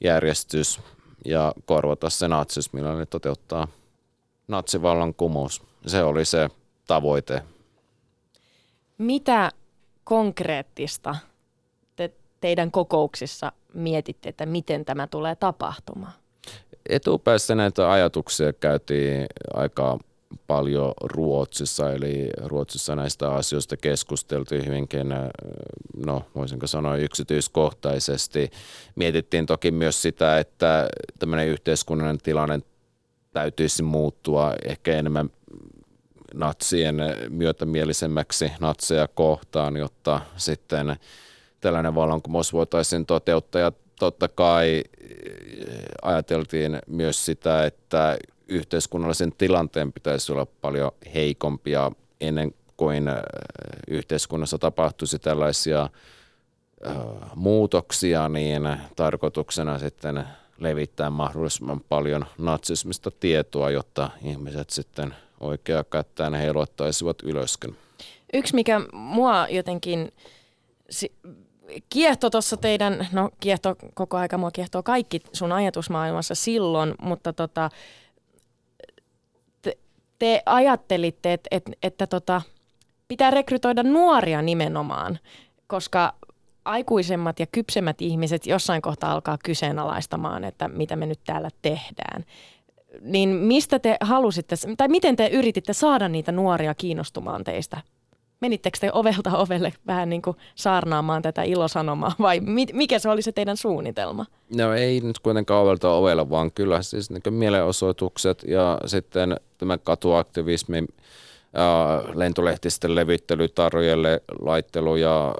[0.00, 0.80] järjestys
[1.24, 3.68] ja korvata se natsismilla, ne toteuttaa
[4.48, 5.62] natsivallan kumous.
[5.86, 6.50] Se oli se
[6.86, 7.42] tavoite.
[8.98, 9.50] Mitä
[10.04, 11.16] konkreettista
[12.44, 16.12] teidän kokouksissa mietitte, että miten tämä tulee tapahtumaan?
[16.88, 19.98] etupäässä näitä ajatuksia käytiin aika
[20.46, 25.28] paljon Ruotsissa, eli Ruotsissa näistä asioista keskusteltiin hyvinkin, äh,
[26.06, 28.50] no voisinko sanoa yksityiskohtaisesti.
[28.96, 32.60] Mietittiin toki myös sitä, että tämmöinen yhteiskunnallinen tilanne
[33.32, 35.30] täytyisi muuttua ehkä enemmän
[36.34, 36.96] natsien
[37.28, 40.96] myötämielisemmäksi natseja kohtaan, jotta sitten
[41.64, 43.60] tällainen vallankumous voitaisiin toteuttaa.
[43.60, 52.54] Ja totta kai eh, ajateltiin myös sitä, että yhteiskunnallisen tilanteen pitäisi olla paljon heikompia ennen
[52.76, 53.14] kuin eh,
[53.88, 55.88] yhteiskunnassa tapahtuisi tällaisia
[56.84, 56.92] eh,
[57.34, 58.62] muutoksia, niin
[58.96, 60.24] tarkoituksena sitten
[60.58, 67.76] levittää mahdollisimman paljon natsismista tietoa, jotta ihmiset sitten oikea kättään heiluottaisivat ylöskin.
[68.32, 70.12] Yksi, mikä mua jotenkin
[71.88, 77.70] kiehto tuossa teidän, no kiehto koko aika mua kiehtoo kaikki sun ajatusmaailmassa silloin, mutta tota,
[79.62, 79.78] te,
[80.18, 82.42] te ajattelitte, et, et, että tota,
[83.08, 85.18] pitää rekrytoida nuoria nimenomaan,
[85.66, 86.14] koska
[86.64, 92.24] aikuisemmat ja kypsemmät ihmiset jossain kohtaa alkaa kyseenalaistamaan, että mitä me nyt täällä tehdään.
[93.00, 97.80] Niin mistä te halusitte, tai miten te yrititte saada niitä nuoria kiinnostumaan teistä
[98.40, 102.40] menittekö te ovelta ovelle vähän niin kuin saarnaamaan tätä ilosanomaa vai
[102.72, 104.26] mikä se oli se teidän suunnitelma?
[104.56, 110.84] No ei nyt kuitenkaan ovelta ovelle, vaan kyllä siis niin mielenosoitukset ja sitten tämä katuaktivismi,
[112.14, 115.34] lentolehtisten levittely, tarjoille laittelu ja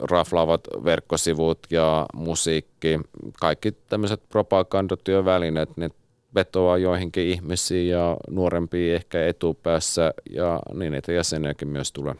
[0.00, 3.00] raflaavat verkkosivut ja musiikki,
[3.40, 5.90] kaikki tämmöiset propagandatyövälineet, ne
[6.34, 12.14] vetoaa joihinkin ihmisiin ja nuorempiin ehkä etupäässä ja niin niitä jäseniäkin myös tulee.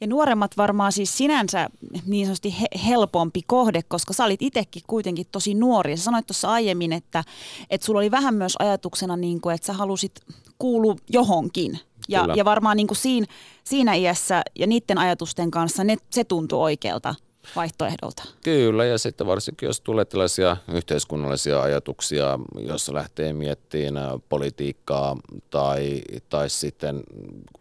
[0.00, 1.68] Ja nuoremmat varmaan siis sinänsä
[2.06, 5.96] niin sanotusti he- helpompi kohde, koska sä olit itsekin kuitenkin tosi nuori.
[5.96, 7.24] Sä sanoit tuossa aiemmin, että,
[7.70, 10.20] että sulla oli vähän myös ajatuksena, niin kuin, että sä halusit
[10.58, 11.78] kuulua johonkin.
[12.08, 12.34] Ja, Kyllä.
[12.34, 13.26] ja varmaan niin kuin siinä,
[13.64, 17.14] siinä iässä ja niiden ajatusten kanssa ne, se tuntui oikealta
[17.56, 18.24] vaihtoehdolta.
[18.44, 25.16] Kyllä, ja sitten varsinkin jos tulee tällaisia yhteiskunnallisia ajatuksia, joissa lähtee miettimään politiikkaa
[25.50, 27.02] tai, tai sitten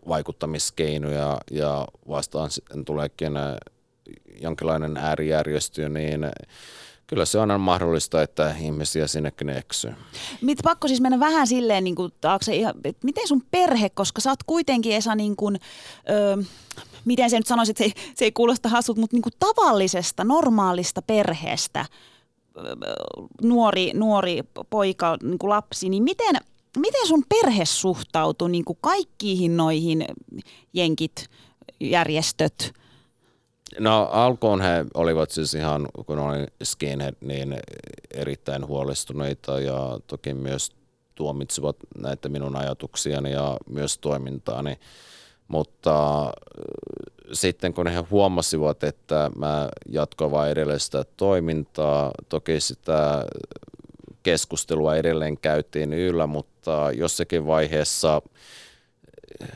[0.07, 3.33] vaikuttamiskeinoja ja vastaan sitten tuleekin
[4.41, 6.25] jonkinlainen äärijärjestö, niin
[7.07, 9.93] kyllä se on aina mahdollista, että ihmisiä sinnekin eksyy.
[10.41, 14.29] Mit, pakko siis mennä vähän silleen niin kuin, taakse, ihan, miten sun perhe, koska sä
[14.29, 15.59] oot kuitenkin Esa niin kuin,
[16.09, 16.43] ö,
[17.05, 21.01] miten se nyt sanoisi, että se se ei kuulosta hassut, mutta niin kuin tavallisesta, normaalista
[21.01, 21.85] perheestä
[23.41, 24.39] nuori, nuori
[24.69, 26.35] poika, niin kuin lapsi, niin miten,
[26.77, 30.05] miten sun perhe suhtautui niin kuin kaikkiin noihin
[30.73, 31.25] jenkit,
[31.79, 32.73] järjestöt,
[33.79, 37.55] No alkuun he olivat siis ihan, kun olin skinhead, niin
[38.13, 40.71] erittäin huolestuneita ja toki myös
[41.15, 44.79] tuomitsivat näitä minun ajatuksiani ja myös toimintaani.
[45.47, 46.31] Mutta äh,
[47.33, 53.25] sitten kun he huomasivat, että mä jatkoin vain edelleen sitä toimintaa, toki sitä
[54.23, 58.21] keskustelua edelleen käytiin yllä, mutta jossakin vaiheessa
[59.41, 59.49] äh,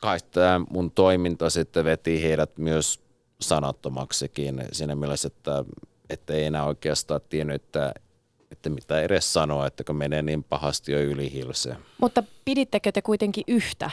[0.00, 3.00] kai tämä mun toiminta sitten veti heidät myös
[3.40, 5.64] sanattomaksikin siinä mielessä, että,
[6.10, 7.94] että ei enää oikeastaan tiennyt, että,
[8.50, 11.76] että mitä edes sanoa, että kun menee niin pahasti jo yli hilse.
[11.98, 13.90] Mutta pidittekö te kuitenkin yhtä?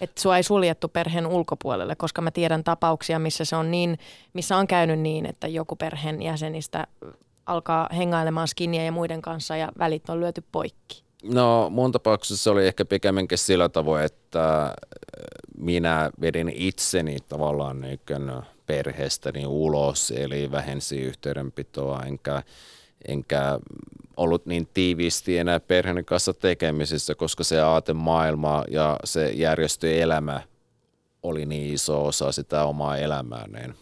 [0.00, 3.98] Että sua ei suljettu perheen ulkopuolelle, koska mä tiedän tapauksia, missä se on niin,
[4.32, 6.86] missä on käynyt niin, että joku perheen jäsenistä
[7.46, 11.02] alkaa hengailemaan skinniä ja muiden kanssa ja välit on lyöty poikki.
[11.24, 14.74] No mun tapauksessa se oli ehkä pikemminkin sillä tavoin, että
[15.56, 18.00] minä vedin itseni tavallaan niin
[18.66, 22.42] perheestäni ulos, eli vähensi yhteydenpitoa, enkä,
[23.08, 23.58] enkä
[24.16, 30.40] ollut niin tiiviisti enää perheen kanssa tekemisissä, koska se aatemaailma ja se järjestöelämä
[31.22, 33.46] oli niin iso osa sitä omaa elämää.
[33.46, 33.74] Niin.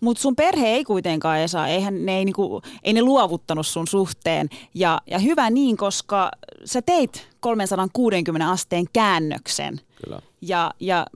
[0.00, 4.48] Mutta sun perhe ei kuitenkaan, Esa, eihän ne, ei, niinku, ei ne luovuttanut sun suhteen.
[4.74, 6.30] Ja, ja hyvä niin, koska
[6.64, 9.80] sä teit 360 asteen käännöksen.
[10.04, 10.22] Kyllä.
[10.40, 11.06] Ja, ja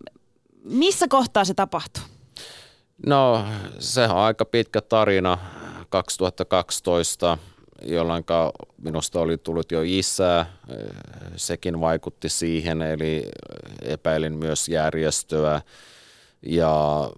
[0.64, 2.02] missä kohtaa se tapahtui?
[3.06, 3.44] No
[3.78, 5.38] se on aika pitkä tarina
[6.02, 7.38] 2012,
[7.82, 8.24] jolloin
[8.82, 10.46] minusta oli tullut jo isää.
[11.36, 13.28] Sekin vaikutti siihen, eli
[13.82, 15.60] epäilin myös järjestöä.
[16.42, 17.10] Ja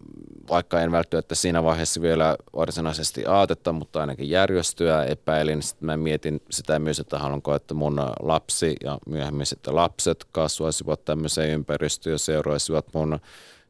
[0.50, 5.62] vaikka en välttämättä siinä vaiheessa vielä varsinaisesti aatetta, mutta ainakin järjestöä epäilin.
[5.62, 11.04] Sitten mä mietin sitä myös, että haluanko, että mun lapsi ja myöhemmin sitten lapset kasvaisivat
[11.04, 13.20] tämmöiseen ympäristöön ja seuraisivat mun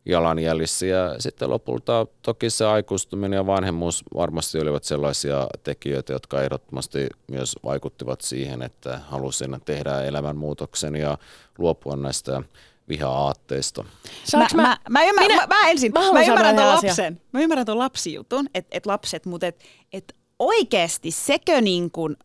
[0.08, 0.86] jalanjäljissä.
[0.86, 7.56] Ja sitten lopulta toki se aikuistuminen ja vanhemmuus varmasti olivat sellaisia tekijöitä, jotka ehdottomasti myös
[7.64, 11.18] vaikuttivat siihen, että halusin tehdä elämänmuutoksen ja
[11.58, 12.42] luopua näistä
[12.88, 13.84] viha-aatteista.
[14.36, 17.20] Mä, mä, mä, mä, ymmärrän, Minä- mä, mä ensin, mä mä, ymmärrän ton yhden lapsen.
[17.32, 22.16] Mä ymmärrän ton lapsijutun, että et lapset, mutta et, et oikeasti sekö niin kuin,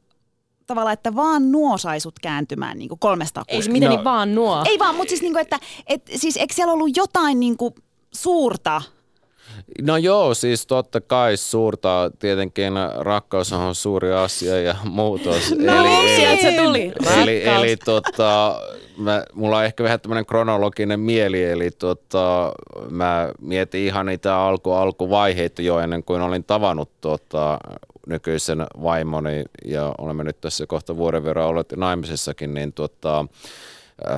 [0.68, 3.96] tavallaan, että vaan nuo sai sut kääntymään niin kuin kolmesta Ei se miten No.
[3.96, 4.64] niin vaan nuo.
[4.66, 7.76] Ei vaan, mutta siis, niin kuin, että et, siis eikö siellä ollut jotain niin kuin
[8.14, 8.82] suurta?
[9.82, 15.56] No joo, siis totta kai suurta, tietenkin rakkaus on suuri asia ja muutos.
[15.66, 15.84] No,
[16.16, 16.82] sieltä se tuli.
[17.22, 17.64] Eli, Rakkaus.
[17.64, 18.56] eli tota,
[18.98, 22.52] mä, mulla on ehkä vähän tämmöinen kronologinen mieli, eli tota,
[22.90, 27.60] mä mietin ihan niitä alku, alkuvaiheita jo ennen kuin olin tavannut tota,
[28.08, 34.18] nykyisen vaimoni ja olemme nyt tässä kohta vuoden verran olleet naimisissakin, niin tota, äh,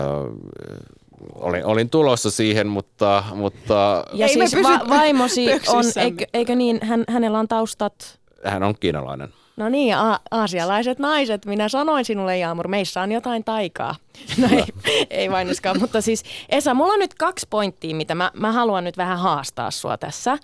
[1.36, 6.80] olin, olin tulossa siihen, mutta, mutta Ja Ei siis va- vaimosi on, eikö, eikö niin,
[6.82, 9.30] hän, hänellä on taustat, hän on kiinalainen.
[9.58, 13.96] no niin, a- aasialaiset naiset, minä sanoin sinulle Jaamur, meissä on jotain taikaa.
[14.42, 14.64] No ei,
[15.10, 18.98] ei vainoskaan, mutta siis Esa, mulla on nyt kaksi pointtia, mitä mä, mä haluan nyt
[18.98, 20.38] vähän haastaa sua tässä.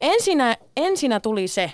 [0.00, 1.72] Ensinnä, ensinnä tuli se,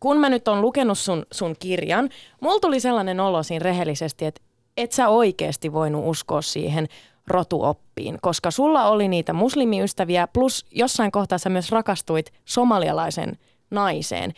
[0.00, 2.08] kun mä nyt on lukenut sun, sun kirjan,
[2.40, 4.40] mulla tuli sellainen olo siinä rehellisesti, että
[4.76, 6.88] et sä oikeasti voinut uskoa siihen
[7.26, 13.38] rotuoppiin, koska sulla oli niitä muslimiystäviä, plus jossain kohtaa sä myös rakastuit somalialaisen
[13.70, 14.32] naiseen.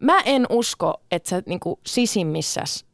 [0.00, 2.84] Mä en usko, että sä niinku sisimmissäs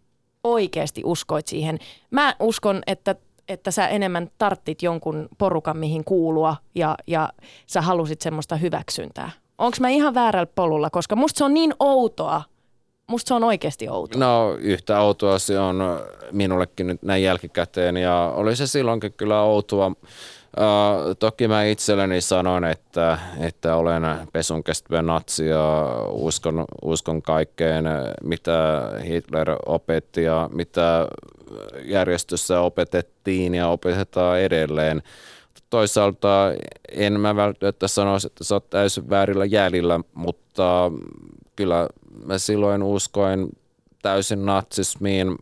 [0.45, 1.79] oikeasti uskoit siihen.
[2.11, 3.15] Mä uskon, että,
[3.49, 7.33] että sä enemmän tarttit jonkun porukan, mihin kuulua ja, ja
[7.67, 9.31] sä halusit semmoista hyväksyntää.
[9.61, 12.43] Onko mä ihan väärällä polulla, koska musta se on niin outoa,
[13.07, 14.19] musta se on oikeasti outo.
[14.19, 16.01] No yhtä outoa se on
[16.33, 19.87] minullekin nyt näin jälkikäteen ja oli se silloinkin kyllä outoa.
[19.87, 27.85] Uh, toki mä itselleni sanon, että, että olen pesun kestävä natsi ja uskon, uskon kaikkeen,
[28.23, 31.09] mitä Hitler opetti ja mitä
[31.85, 35.03] järjestössä opetettiin ja opetetaan edelleen.
[35.71, 36.29] Toisaalta
[36.89, 40.93] en mä välttämättä sanoisi, että sä oot täysin väärillä jäljillä, mutta
[41.57, 41.89] kyllä
[42.25, 43.49] mä silloin uskoin
[44.03, 45.37] täysin natsismiin.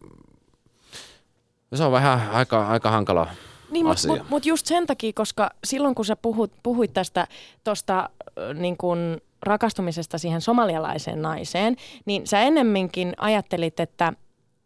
[1.74, 3.26] Se on vähän aika, aika hankala
[3.70, 4.08] niin, asia.
[4.08, 7.26] Mutta mut just sen takia, koska silloin kun sä puhut, puhuit tästä
[7.64, 8.10] tosta,
[8.54, 14.12] niin kun rakastumisesta siihen somalialaiseen naiseen, niin sä ennemminkin ajattelit, että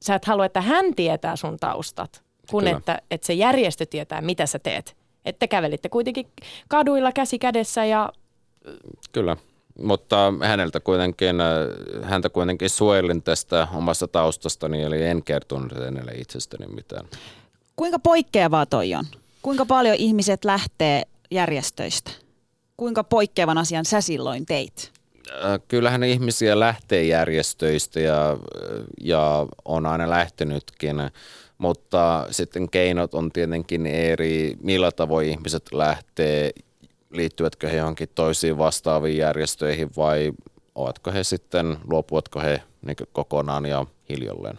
[0.03, 4.46] sä et halua, että hän tietää sun taustat, kun että, että se järjestö tietää, mitä
[4.46, 5.02] sä teet.
[5.24, 6.26] Että kävelitte kuitenkin
[6.68, 8.12] kaduilla käsi kädessä ja...
[9.12, 9.37] Kyllä,
[9.78, 11.37] mutta häneltä kuitenkin,
[12.02, 17.06] häntä kuitenkin suojelin tästä omasta taustastani, eli en kertonut hänelle itsestäni mitään.
[17.76, 19.04] Kuinka poikkeavaa toi on?
[19.42, 22.11] Kuinka paljon ihmiset lähtee järjestöistä?
[22.76, 24.92] Kuinka poikkeavan asian sä silloin teit?
[25.68, 28.37] Kyllähän ihmisiä lähtee järjestöistä ja,
[29.00, 30.96] ja on aina lähtenytkin,
[31.62, 36.51] mutta sitten keinot on tietenkin eri, millä tavoin ihmiset lähtee,
[37.11, 40.33] liittyvätkö he johonkin toisiin vastaaviin järjestöihin vai
[40.75, 44.59] ovatko he sitten, luopuvatko he niin kokonaan ja hiljalleen.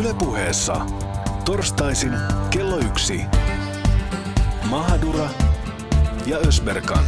[0.00, 0.80] Ylepuheessa
[1.44, 2.12] torstaisin
[2.50, 3.20] kello yksi.
[4.70, 5.28] Mahadura
[6.26, 7.04] ja Ösberkan.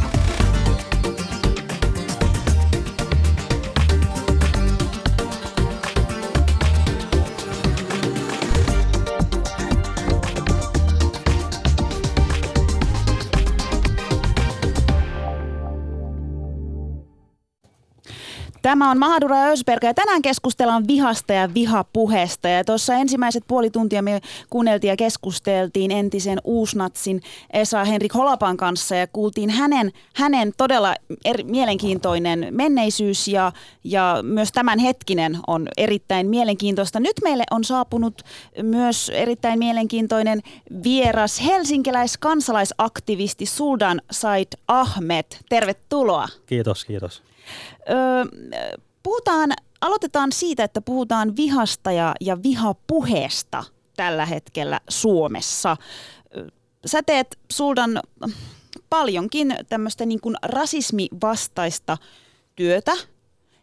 [18.65, 22.47] Tämä on Mahadura Ösberga ja tänään keskustellaan vihasta ja vihapuheesta.
[22.47, 27.21] Ja tuossa ensimmäiset puoli tuntia me kuunneltiin ja keskusteltiin entisen uusnatsin
[27.53, 33.51] Esa Henrik Holapan kanssa ja kuultiin hänen, hänen todella eri, mielenkiintoinen menneisyys ja,
[33.83, 36.99] ja myös tämän hetkinen on erittäin mielenkiintoista.
[36.99, 38.21] Nyt meille on saapunut
[38.61, 40.41] myös erittäin mielenkiintoinen
[40.83, 45.25] vieras helsinkiläis kansalaisaktivisti Suldan Said Ahmed.
[45.49, 46.27] Tervetuloa.
[46.45, 47.34] Kiitos, kiitos.
[47.89, 48.25] Öö,
[49.03, 53.63] puhutaan, aloitetaan siitä, että puhutaan vihasta ja, ja vihapuheesta
[53.97, 55.77] tällä hetkellä Suomessa.
[56.85, 57.99] Sä teet Suldan
[58.89, 61.97] paljonkin tämmöistä niin rasismivastaista
[62.55, 62.93] työtä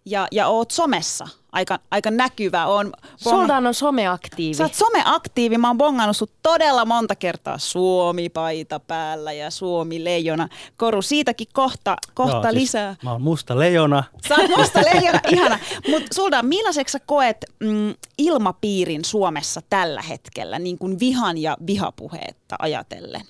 [0.05, 2.67] ja, ja oot somessa aika, aika näkyvä.
[2.67, 4.55] On Suldan on someaktiivi.
[4.55, 5.59] Sä oot someaktiivi.
[5.59, 10.49] Mä oon bongannut sut todella monta kertaa Suomi-paita päällä ja Suomi-leijona.
[10.77, 12.97] Koru, siitäkin kohta, kohta Joo, siis lisää.
[13.05, 14.05] Mä oon musta leijona.
[14.29, 15.59] Sä oot musta leijona, ihana.
[15.89, 22.57] Mutta Suldan, millaiseksi sä koet mm, ilmapiirin Suomessa tällä hetkellä, niin kuin vihan ja vihapuheetta
[22.59, 23.23] ajatellen?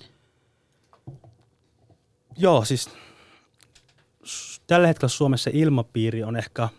[2.37, 2.89] Joo, siis
[4.67, 6.69] tällä hetkellä Suomessa ilmapiiri on ehkä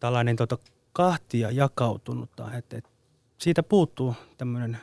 [0.00, 0.58] tällainen tota,
[0.92, 2.90] kahtia jakautunutta, että, että
[3.38, 4.78] siitä puuttuu tämmöinen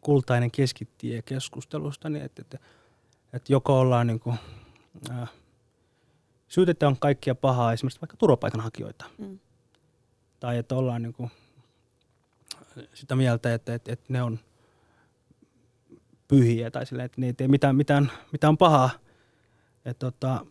[0.00, 2.58] kultainen keskitie keskustelusta, niin että, että,
[3.32, 4.38] että joko ollaan niin kuin,
[5.10, 5.30] äh,
[6.48, 9.38] syytetään kaikkia pahaa, esimerkiksi vaikka turvapaikanhakijoita, mm.
[10.40, 11.30] tai että ollaan niin kuin
[12.94, 14.38] sitä mieltä, että, että, että ne on
[16.28, 18.90] pyhiä tai silleen, että ne ei mitään, mitään, mitään pahaa.
[19.84, 20.46] Että tota,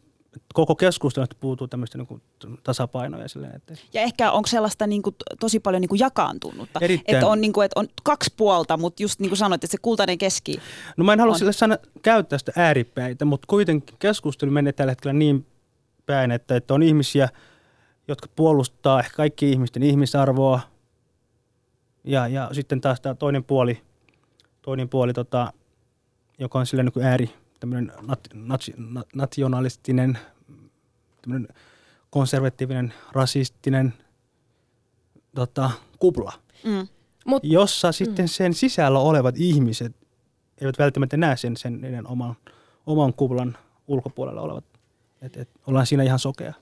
[0.54, 2.22] koko keskustelusta puutuu tämmöistä niin
[2.63, 3.28] tasapainoja.
[3.28, 3.74] Silleen, että...
[3.94, 7.15] Ja ehkä onko sellaista niin kuin, tosi paljon niin kuin jakaantunutta, Erittäin...
[7.15, 9.78] että on, niin kuin, että on kaksi puolta, mutta just niin kuin sanoit, että se
[9.82, 10.62] kultainen keski
[10.98, 11.39] No mä en halua on...
[11.39, 15.46] sille sana, käyttää sitä ääripäitä, mutta kuitenkin keskustelu menee tällä hetkellä niin
[16.06, 17.30] päin, että, että on ihmisiä,
[18.08, 20.60] jotka puolustaa ehkä kaikki ihmisten ihmisarvoa,
[22.04, 23.82] ja, ja sitten taas tämä toinen puoli,
[24.62, 25.54] toinen puoli tota,
[26.39, 27.30] joka on silleen niin kuin ääri,
[27.62, 30.18] tämmöinen nat, nat, nat, nationalistinen,
[31.22, 31.47] tämmöinen
[32.09, 33.93] konservatiivinen, rasistinen
[35.36, 36.34] tota, kupla,
[36.64, 36.88] mm.
[37.26, 37.93] Mut, jossa mm.
[37.93, 39.95] sitten sen sisällä olevat ihmiset
[40.62, 42.36] eivät välttämättä näe sen, sen niiden oman,
[42.86, 43.57] oman kuplan
[43.88, 44.66] ulkopuolella olevat.
[45.22, 46.53] Et, et, ollaan siinä ihan sokea.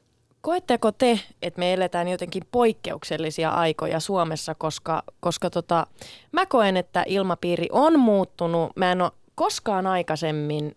[0.42, 5.88] Koetteko te, että me eletään jotenkin poikkeuksellisia aikoja Suomessa, koska, koska tota,
[6.32, 8.72] mä koen, että ilmapiiri on muuttunut.
[8.76, 10.76] Mä en ole koskaan aikaisemmin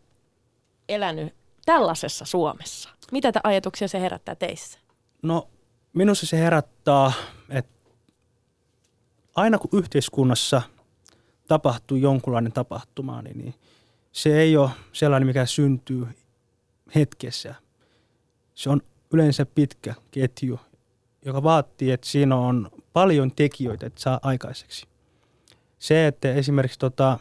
[0.89, 2.89] elänyt tällaisessa Suomessa?
[3.13, 4.79] Mitä ajatuksia se herättää teissä?
[5.23, 5.49] No
[5.93, 7.13] minussa se herättää,
[7.49, 7.91] että
[9.35, 10.63] aina kun yhteiskunnassa
[11.49, 13.55] tapahtuu jonkunlainen tapahtuma, niin, niin
[14.13, 16.07] se ei ole sellainen, mikä syntyy
[16.95, 17.55] hetkessä.
[18.55, 18.81] Se on
[19.13, 20.61] yleensä pitkä ketju,
[21.25, 24.87] joka vaatii, että siinä on paljon tekijöitä, että saa aikaiseksi.
[25.79, 27.19] Se, että esimerkiksi tota,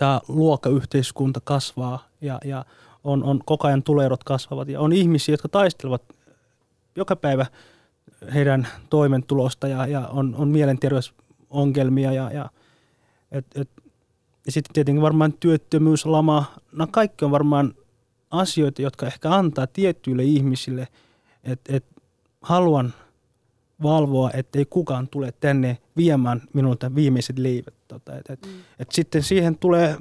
[0.00, 2.64] tämä luokkayhteiskunta kasvaa ja, ja
[3.04, 6.02] on, on koko ajan tuloerot kasvavat ja on ihmisiä, jotka taistelevat
[6.96, 7.46] joka päivä
[8.34, 12.50] heidän toimentulosta ja, ja on, on mielenterveysongelmia ja, ja,
[13.32, 13.70] et, et,
[14.46, 17.74] ja sitten tietenkin varmaan työttömyys, lama, no kaikki on varmaan
[18.30, 20.88] asioita, jotka ehkä antaa tiettyille ihmisille,
[21.44, 21.84] että et
[22.42, 22.94] haluan
[23.82, 27.79] valvoa, ettei kukaan tule tänne viemään minulta viimeiset leivät.
[27.90, 28.52] Tota, et, et, mm.
[28.78, 29.96] et sitten siihen tulee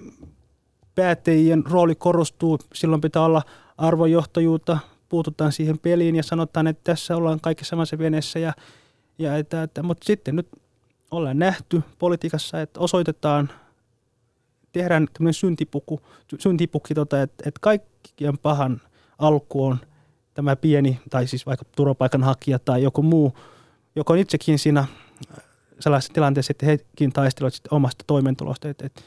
[0.95, 3.41] päättäjien rooli korostuu, silloin pitää olla
[3.77, 4.77] arvojohtajuutta,
[5.09, 8.39] puututaan siihen peliin ja sanotaan, että tässä ollaan kaikki samassa veneessä.
[8.39, 8.53] Ja,
[9.19, 10.47] ja että, että, mutta sitten nyt
[11.11, 13.49] ollaan nähty politiikassa, että osoitetaan,
[14.71, 16.01] tehdään tämmöinen syntipuku,
[16.39, 18.81] syntipukki, tota, että, että kaikkien pahan
[19.19, 19.77] alku on
[20.33, 23.33] tämä pieni, tai siis vaikka turvapaikanhakija tai joku muu,
[23.95, 24.85] joka on itsekin siinä
[25.79, 29.01] sellaisessa tilanteessa, että hekin taistelevat omasta toimeentulosta, että, että,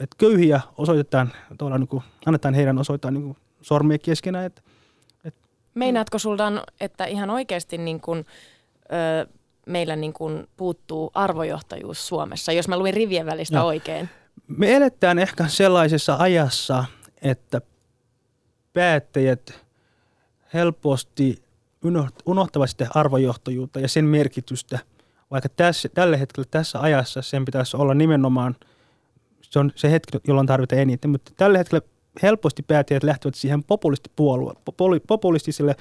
[0.00, 1.32] että köyhiä osoitetaan,
[1.78, 4.62] niin kuin, annetaan heidän osoittaa niin sormia keskenään, että
[5.74, 8.26] Meinaatko Suldan, että ihan oikeasti niin kuin,
[8.84, 9.28] ö,
[9.66, 13.66] meillä niin kuin puuttuu arvojohtajuus Suomessa, jos mä luin rivien välistä no.
[13.66, 14.08] oikein?
[14.46, 16.84] Me eletään ehkä sellaisessa ajassa,
[17.22, 17.60] että
[18.72, 19.60] päättäjät
[20.54, 21.42] helposti
[22.26, 24.78] unohtavat sitä arvojohtajuutta ja sen merkitystä,
[25.32, 28.56] vaikka tässä, tällä hetkellä tässä ajassa sen pitäisi olla nimenomaan,
[29.42, 31.86] se on se hetki, jolloin tarvitaan eniten, mutta tällä hetkellä
[32.22, 33.64] helposti päättäjät lähtevät siihen
[35.06, 35.76] populistiselle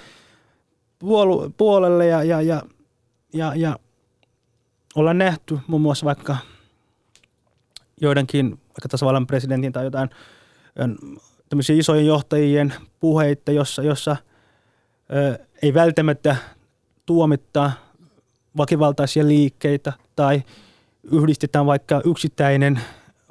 [0.99, 2.61] puolu, puolelle ja, ja, ja,
[3.33, 3.79] ja, ja
[4.95, 6.37] ollaan nähty muun muassa vaikka
[8.01, 10.09] joidenkin, vaikka tasavallan presidentin tai jotain
[11.49, 14.17] tämmöisiä isojen johtajien puheita, jossa, jossa
[15.13, 16.35] ö, ei välttämättä
[17.05, 17.71] tuomittaa
[18.57, 20.43] vakivaltaisia liikkeitä tai
[21.11, 22.79] yhdistetään vaikka yksittäinen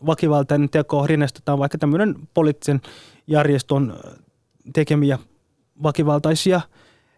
[0.07, 2.81] väkivaltainen teko rinnastetaan vaikka tämmöinen poliittisen
[3.27, 3.95] järjestön
[4.73, 5.19] tekemiä
[5.83, 6.61] väkivaltaisia.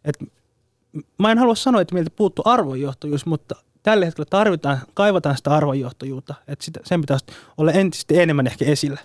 [0.04, 0.18] Et
[1.18, 6.34] mä en halua sanoa, että meiltä puuttuu arvojohtajuus, mutta tällä hetkellä tarvitaan, kaivataan sitä arvojohtajuutta,
[6.48, 7.24] että sen pitäisi
[7.58, 9.00] olla entistä enemmän ehkä esillä.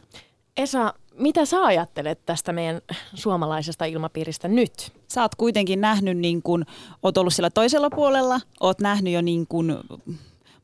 [0.58, 2.82] Esa, mitä sä ajattelet tästä meidän
[3.13, 4.91] suomalaisesta ilmapiiristä nyt?
[5.07, 6.65] Sä oot kuitenkin nähnyt, niin kun,
[7.03, 9.84] oot ollut siellä toisella puolella, oot nähnyt jo niin kun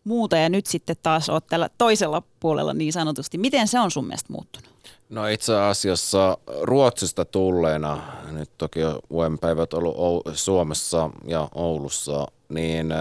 [0.03, 3.37] muuta ja nyt sitten taas oot tällä toisella puolella niin sanotusti.
[3.37, 4.69] Miten se on sun mielestä muuttunut?
[5.09, 8.01] No itse asiassa Ruotsista tulleena,
[8.31, 8.79] nyt toki
[9.11, 9.95] UM-päivät ollut
[10.33, 12.99] Suomessa ja Oulussa, niin äh,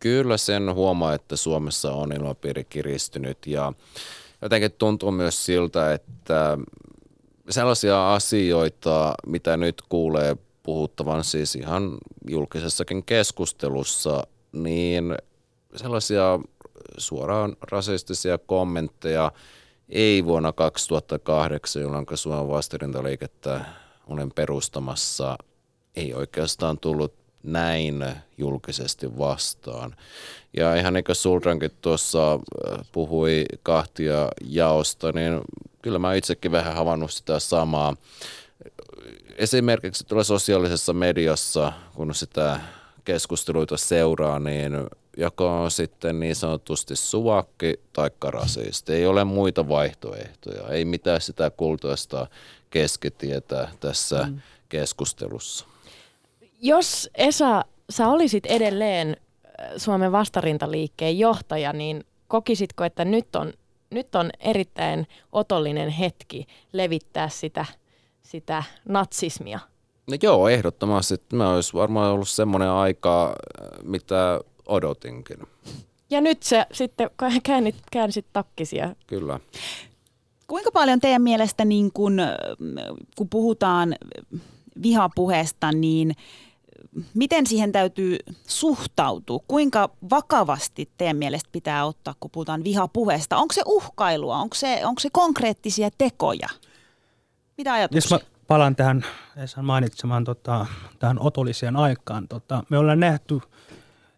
[0.00, 3.72] kyllä sen huomaa, että Suomessa on ilmapiiri kiristynyt ja
[4.42, 6.58] jotenkin tuntuu myös siltä, että
[7.50, 15.16] sellaisia asioita, mitä nyt kuulee puhuttavan siis ihan julkisessakin keskustelussa, niin
[15.76, 16.40] sellaisia
[16.98, 19.32] suoraan rasistisia kommentteja
[19.88, 23.64] ei vuonna 2008, jolloin Suomen vastarintaliikettä
[24.06, 25.38] olen perustamassa,
[25.96, 28.04] ei oikeastaan tullut näin
[28.38, 29.96] julkisesti vastaan.
[30.56, 35.40] Ja ihan niin kuin Sulrankin tuossa äh, puhui kahtia jaosta, niin
[35.82, 37.96] kyllä mä itsekin vähän havannut sitä samaa.
[39.36, 42.60] Esimerkiksi tuolla sosiaalisessa mediassa, kun sitä
[43.04, 44.72] keskusteluita seuraa, niin
[45.16, 48.92] joko on sitten niin sanotusti suvakki tai rasisti.
[48.92, 52.26] Ei ole muita vaihtoehtoja, ei mitään sitä kultaista
[52.70, 54.40] keskitietä tässä mm.
[54.68, 55.71] keskustelussa.
[56.64, 63.52] Jos Esa, sä olisit edelleen äh, Suomen vastarintaliikkeen johtaja, niin kokisitko, että nyt on,
[63.90, 67.64] nyt on erittäin otollinen hetki levittää sitä,
[68.22, 69.58] sitä natsismia?
[70.10, 71.14] No joo, ehdottomasti.
[71.32, 75.38] Mä olisi varmaan ollut semmoinen aika, äh, mitä odotinkin.
[76.10, 77.10] Ja nyt se sitten
[77.42, 78.94] käännit, käänsit takkisia.
[79.06, 79.40] Kyllä.
[80.46, 82.20] Kuinka paljon teidän mielestä, niin kun,
[83.16, 83.94] kun puhutaan
[84.82, 86.14] vihapuheesta, niin
[87.14, 89.40] miten siihen täytyy suhtautua?
[89.48, 93.36] Kuinka vakavasti teidän mielestä pitää ottaa, kun puhutaan vihapuheesta?
[93.36, 94.36] Onko se uhkailua?
[94.36, 96.48] Onko se, onko se konkreettisia tekoja?
[97.56, 98.16] Mitä ajatuksia?
[98.16, 99.04] Jos mä palaan tähän
[99.36, 100.66] Esan mainitsemaan tota,
[100.98, 102.28] tähän otolliseen aikaan.
[102.28, 103.40] Tota, me ollaan nähty–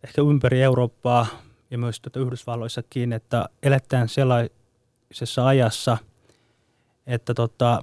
[0.05, 1.27] ehkä ympäri Eurooppaa
[1.71, 5.99] ja myös tuota Yhdysvalloissakin, että eletään sellaisessa ajassa,
[7.07, 7.83] että tota,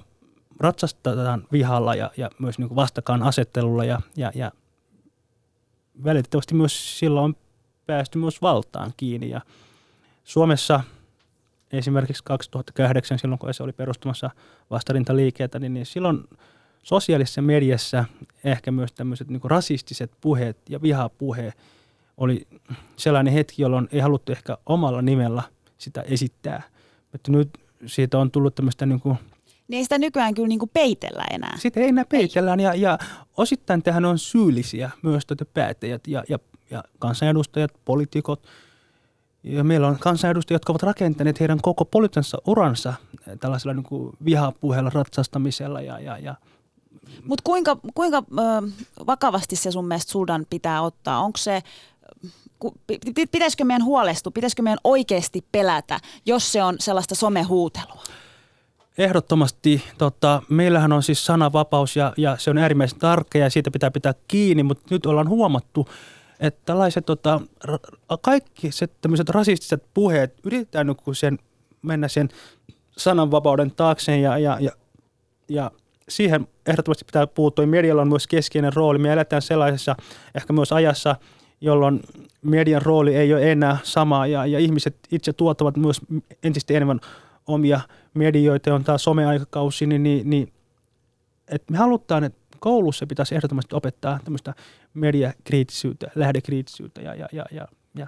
[0.60, 4.52] ratsastetaan vihalla ja, ja myös niin vastakaan asettelulla ja, ja, ja
[6.04, 7.36] välitettävästi myös silloin on
[7.86, 9.30] päästy myös valtaan kiinni.
[9.30, 9.40] Ja
[10.24, 10.80] Suomessa
[11.72, 14.30] esimerkiksi 2008, silloin kun se oli perustumassa
[14.70, 16.24] vastarintaliikeitä, niin, niin silloin
[16.82, 18.04] sosiaalisessa mediassa
[18.44, 21.52] ehkä myös tämmöiset niin rasistiset puheet ja vihapuhe
[22.16, 22.46] oli
[22.96, 25.42] sellainen hetki, jolloin ei haluttu ehkä omalla nimellä
[25.78, 26.62] sitä esittää.
[27.12, 27.50] Mutta nyt
[27.86, 29.18] siitä on tullut tämmöistä niin kuin
[29.72, 31.56] niin ei sitä nykyään kyllä niin kuin peitellä enää.
[31.58, 32.98] Sitä ei enää peitellään ja, ja
[33.36, 36.38] osittain tähän on syyllisiä myös tuota päättäjät ja, ja,
[36.70, 38.46] ja kansanedustajat, poliitikot.
[39.42, 42.94] Ja meillä on kansanedustajat, jotka ovat rakentaneet heidän koko poliittisessa uransa
[43.40, 46.34] tällaisella niin vihapuheella, ratsastamisella ja, ja, ja
[47.24, 48.22] mutta kuinka, kuinka
[49.06, 51.20] vakavasti se sun mielestä Sudan pitää ottaa?
[51.20, 51.62] Onko se,
[53.30, 58.04] pitäisikö meidän huolestua, pitäisikö meidän oikeasti pelätä, jos se on sellaista somehuutelua?
[58.98, 59.84] Ehdottomasti.
[59.98, 64.14] Tota, meillähän on siis sananvapaus ja, ja se on äärimmäisen tärkeä ja siitä pitää pitää
[64.28, 65.88] kiinni, mutta nyt ollaan huomattu,
[66.40, 67.40] että tällaiset tota,
[68.20, 71.38] kaikki se, tämmöiset rasistiset puheet, yritetään nyt sen,
[71.82, 72.28] mennä sen
[72.96, 74.70] sananvapauden taakse ja, ja, ja,
[75.48, 75.70] ja
[76.08, 77.66] siihen ehdottomasti pitää puuttua.
[77.66, 78.98] Medialla on myös keskeinen rooli.
[78.98, 79.96] Me eletään sellaisessa
[80.34, 81.16] ehkä myös ajassa,
[81.60, 82.00] jolloin
[82.42, 86.00] median rooli ei ole enää sama ja, ja ihmiset itse tuottavat myös
[86.42, 87.00] entistä enemmän
[87.46, 87.80] omia
[88.14, 90.52] medioita, on tämä someaikakausi, niin, niin, niin
[91.48, 94.54] että me halutaan, että koulussa pitäisi ehdottomasti opettaa tämmöistä
[94.94, 98.06] mediakriittisyyttä, lähdekriittisyyttä ja, ja, ja, ja, ja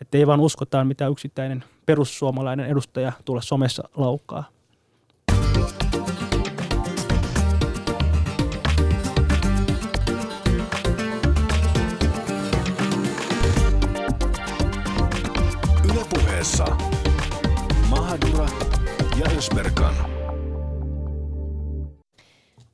[0.00, 4.44] että ei vaan uskotaan, mitä yksittäinen perussuomalainen edustaja tulla somessa laukkaa.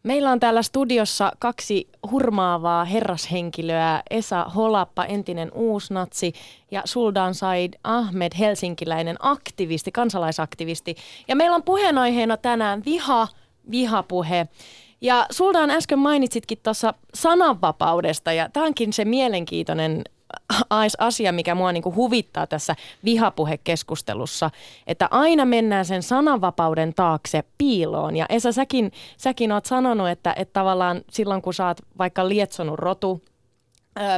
[0.02, 6.32] Meillä on täällä studiossa kaksi hurmaavaa herrashenkilöä, Esa Holappa, entinen uusnatsi,
[6.70, 10.96] ja Suldan Said Ahmed, helsinkiläinen aktivisti, kansalaisaktivisti.
[11.28, 13.28] Ja meillä on puheenaiheena tänään viha,
[13.70, 14.48] vihapuhe.
[15.00, 20.04] Ja Suldan äsken mainitsitkin tuossa sananvapaudesta, ja tämä onkin se mielenkiintoinen
[20.98, 24.50] asia, mikä mua niin kuin huvittaa tässä vihapuhekeskustelussa,
[24.86, 28.16] että aina mennään sen sananvapauden taakse piiloon.
[28.16, 33.22] Ja Esa, säkin, säkin oot sanonut, että, että tavallaan silloin kun oot vaikka lietsonut rotu,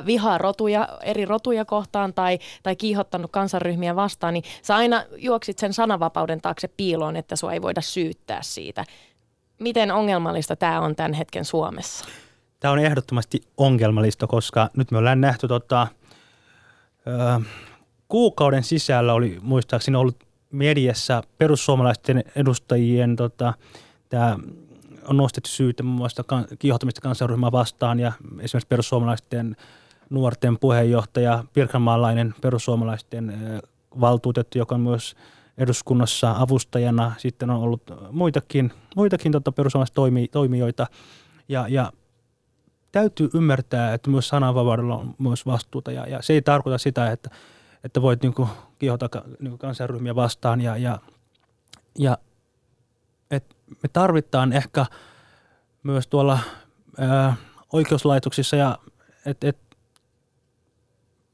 [0.06, 5.72] vihaa rotuja, eri rotuja kohtaan tai, tai kiihottanut kansanryhmiä vastaan, niin sä aina juoksit sen
[5.72, 8.84] sananvapauden taakse piiloon, että sua ei voida syyttää siitä.
[9.58, 12.04] Miten ongelmallista tämä on tämän hetken Suomessa?
[12.60, 15.86] Tämä on ehdottomasti ongelmallista, koska nyt me ollaan nähty tota,
[18.08, 20.16] kuukauden sisällä oli muistaakseni ollut
[20.50, 23.54] mediassa perussuomalaisten edustajien tota,
[24.08, 24.38] tämä
[25.08, 26.24] on nostettu syytä muun muassa
[26.58, 29.56] kiihottamista kansanryhmää vastaan ja esimerkiksi perussuomalaisten
[30.10, 33.34] nuorten puheenjohtaja, pirkanmaalainen perussuomalaisten
[34.00, 35.14] valtuutettu, joka on myös
[35.58, 37.12] eduskunnassa avustajana.
[37.18, 40.86] Sitten on ollut muitakin, muitakin tota perussuomalaisia toimijoita.
[41.48, 41.92] Ja, ja
[42.92, 47.30] täytyy ymmärtää, että myös sananvapaudella on myös vastuuta ja, ja se ei tarkoita sitä, että,
[47.84, 49.08] että voit niin kuin, kihota
[49.40, 50.98] niin kansanryhmiä vastaan ja, ja,
[51.98, 52.18] ja
[53.30, 54.86] et me tarvitaan ehkä
[55.82, 56.38] myös tuolla
[56.98, 57.36] ää,
[57.72, 58.78] oikeuslaitoksissa ja
[59.26, 59.58] et, et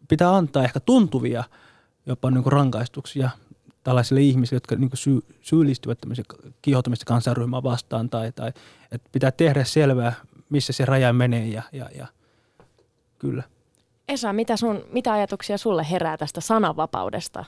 [0.09, 1.45] pitää antaa ehkä tuntuvia
[2.07, 3.31] jopa niin kuin rangaistuksia
[3.85, 5.99] tällaisille ihmisille, jotka niin kuin syy, syyllistyvät
[6.63, 8.49] kiihotamista kansanryhmää vastaan tai, tai
[8.93, 10.13] että pitää tehdä selvää,
[10.51, 12.07] missä se raja menee ja, ja, ja
[13.19, 13.43] kyllä.
[14.09, 17.45] Esa, mitä, sun, mitä ajatuksia sulle herää tästä sananvapaudesta?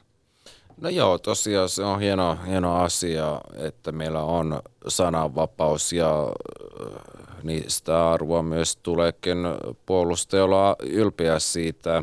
[0.81, 8.11] No joo, tosiaan se on hieno, hieno asia, että meillä on sananvapaus ja äh, niistä
[8.11, 9.39] arvoa myös tuleekin
[9.87, 12.03] puolustajalla ylpeä siitä.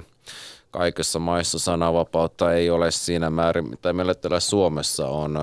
[0.72, 5.38] Kaikissa maissa sananvapautta ei ole siinä määrin, mitä meillä täällä Suomessa on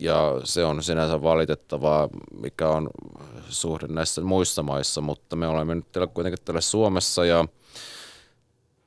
[0.00, 2.08] ja se on sinänsä valitettavaa,
[2.40, 2.90] mikä on
[3.48, 7.44] suhde näissä muissa maissa, mutta me olemme nyt täällä kuitenkin täällä Suomessa ja,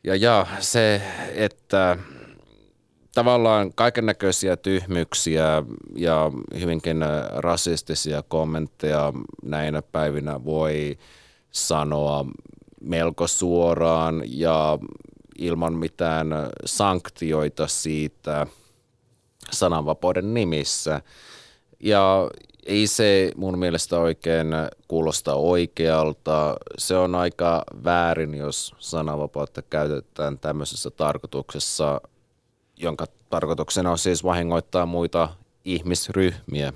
[0.03, 1.01] ja, ja se,
[1.35, 1.97] että
[3.13, 5.63] tavallaan kaiken näköisiä tyhmyksiä
[5.95, 6.97] ja hyvinkin
[7.35, 10.97] rasistisia kommentteja näinä päivinä voi
[11.51, 12.25] sanoa
[12.81, 14.79] melko suoraan ja
[15.39, 16.27] ilman mitään
[16.65, 18.45] sanktioita siitä–
[19.51, 21.01] sananvapauden nimissä.
[21.79, 22.29] Ja
[22.65, 24.47] ei se mun mielestä oikein
[24.87, 26.55] kuulosta oikealta.
[26.77, 32.01] Se on aika väärin, jos sananvapautta käytetään tämmöisessä tarkoituksessa,
[32.77, 35.29] jonka tarkoituksena on siis vahingoittaa muita
[35.65, 36.73] ihmisryhmiä.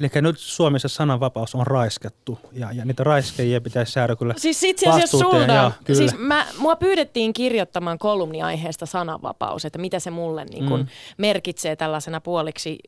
[0.00, 4.88] Eli nyt Suomessa sananvapaus on raiskattu ja, ja niitä raiskajia pitäisi saada kyllä Siis itse
[4.88, 5.98] asiassa sulta, joo, kyllä.
[5.98, 10.86] siis mä, mua pyydettiin kirjoittamaan kolumni aiheesta sananvapaus, että mitä se mulle niin kun Mm.
[11.18, 12.78] merkitsee tällaisena puoliksi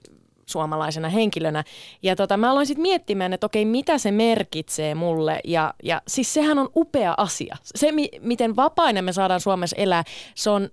[0.46, 1.64] suomalaisena henkilönä.
[2.02, 5.40] Ja tota, mä aloin sitten miettimään, että okei, mitä se merkitsee mulle.
[5.44, 7.56] Ja, ja siis sehän on upea asia.
[7.62, 10.68] Se, mi- miten vapaina me saadaan Suomessa elää, se on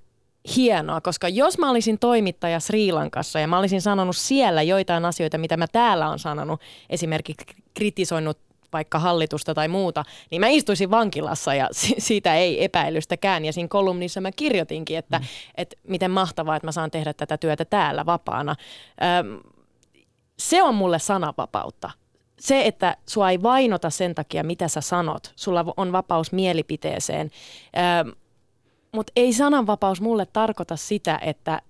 [0.56, 5.38] hienoa, koska jos mä olisin toimittaja Sri Lankassa ja mä olisin sanonut siellä joitain asioita,
[5.38, 8.38] mitä mä täällä on sanonut, esimerkiksi kritisoinut
[8.74, 13.46] vaikka hallitusta tai muuta, niin mä istuisin vankilassa ja si- siitä ei epäilystäkään.
[13.46, 15.26] Ja siinä kolumnissa mä kirjoitinkin, että, mm.
[15.56, 18.56] että miten mahtavaa, että mä saan tehdä tätä työtä täällä vapaana.
[19.20, 19.39] Öm,
[20.39, 21.91] se on mulle sananvapautta.
[22.39, 25.34] Se, että sua ei vainota sen takia, mitä sä sanot.
[25.36, 27.32] Sulla on vapaus mielipiteeseen.
[28.96, 31.62] Mutta ei sananvapaus mulle tarkoita sitä, että,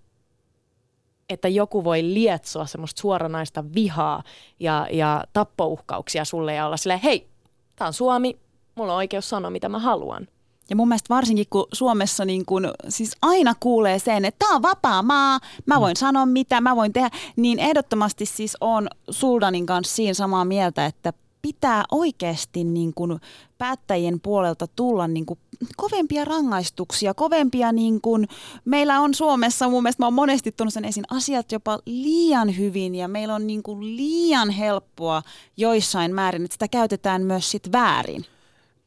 [1.30, 4.24] että joku voi lietsoa semmoista suoranaista vihaa
[4.60, 7.28] ja, ja tappouhkauksia sulle ja olla silleen, hei,
[7.76, 8.40] tää on Suomi,
[8.76, 10.28] mulla on oikeus sanoa, mitä mä haluan.
[10.70, 14.62] Ja mun mielestä varsinkin, kun Suomessa niin kun, siis aina kuulee sen, että tämä on
[14.62, 19.96] vapaa maa, mä voin sanoa mitä, mä voin tehdä, niin ehdottomasti siis on Suldanin kanssa
[19.96, 21.14] siinä samaa mieltä, että
[21.46, 23.20] pitää oikeasti niin kun
[23.58, 25.38] päättäjien puolelta tulla niin kun
[25.78, 28.26] kovempia rangaistuksia, kovempia niin kun,
[28.66, 32.96] meillä on Suomessa, mun mielestä mä oon monesti tuonut sen esiin, asiat jopa liian hyvin
[32.96, 35.22] ja meillä on niin kun liian helppoa
[35.58, 38.26] joissain määrin, että sitä käytetään myös sit väärin.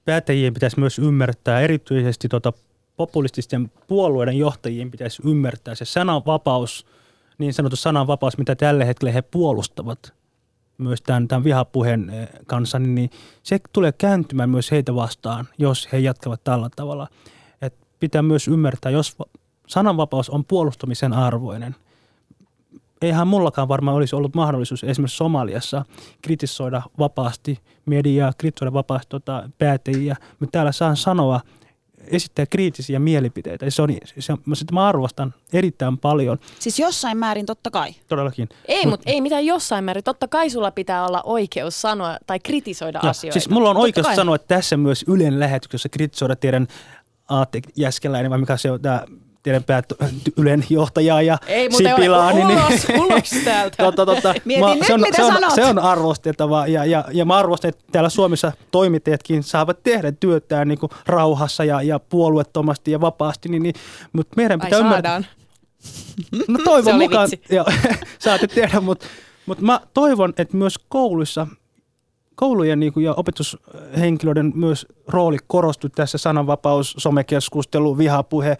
[0.04, 2.52] päättäjien pitäisi myös ymmärtää, erityisesti tota
[2.96, 6.86] populististen puolueiden johtajien pitäisi ymmärtää se sananvapaus,
[7.38, 10.17] niin sanottu sananvapaus, mitä tällä hetkellä he puolustavat
[10.78, 13.10] myös tämän, tämän vihapuheen eh, kanssa, niin- niin
[13.42, 17.08] se tulee kääntymään myös heitä vastaan, jos he jatkavat tällä tavalla.
[17.62, 19.26] Et pitää myös ymmärtää, jos va-
[19.66, 21.74] sananvapaus on puolustamisen arvoinen,
[23.02, 25.84] eihän mullakaan varmaan olisi ollut mahdollisuus esimerkiksi Somaliassa
[26.22, 31.40] kritisoida vapaasti mediaa, kritisoida vapaasti tota, päättäjiä, mutta täällä saan sanoa,
[32.10, 33.70] esittää kriittisiä mielipiteitä.
[33.70, 33.88] Se on,
[34.18, 37.94] se on, sitä mä arvostan erittäin paljon, Siis jossain määrin totta kai.
[38.08, 38.48] todellakin.
[38.68, 40.04] Ei, mutta ei mitään jossain määrin.
[40.04, 43.32] Totta kai sulla pitää olla oikeus sanoa tai kritisoida Ja, asioita.
[43.32, 44.16] siis mulla on Totta oikeus kai.
[44.16, 46.66] sanoa tässä myös Ylen lähetyksessä kritisoida teidän
[47.28, 49.02] Aatte Jäskeläinen, vai mikä se on tämä
[49.42, 49.92] teidän päät,
[50.36, 52.26] Ylen johtajaa ja Ei Sipilää.
[52.26, 52.34] ole.
[52.34, 53.76] niin- Ulos, ulos täältä.
[54.44, 55.54] Mietin nyt, se, on, mitä se, on, sanot.
[55.54, 60.68] se on arvostettava ja, ja, ja mä arvostan, että täällä Suomessa toimittajatkin saavat tehdä työtään
[60.68, 63.74] niin kuin rauhassa ja, ja puolueettomasti ja vapaasti, niin, niin,
[64.12, 65.10] mutta meidän Ai pitää ymmärtää.
[65.12, 65.26] saadaan.
[66.48, 67.66] No toivon mukaan, joo,
[68.18, 69.06] saatte tehdä, mutta,
[69.46, 71.46] mutta mä toivon, että myös kouluissa,
[72.34, 78.58] koulujen niin kuin, ja opetushenkilöiden myös rooli korostuu tässä sananvapaus, somekeskustelu, vihapuhe,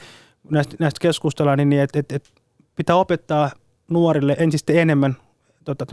[0.51, 2.33] näistä, näistä keskustellaan, niin että et, et
[2.77, 3.51] pitää opettaa
[3.91, 5.17] nuorille entistä enemmän
[5.65, 5.87] tota,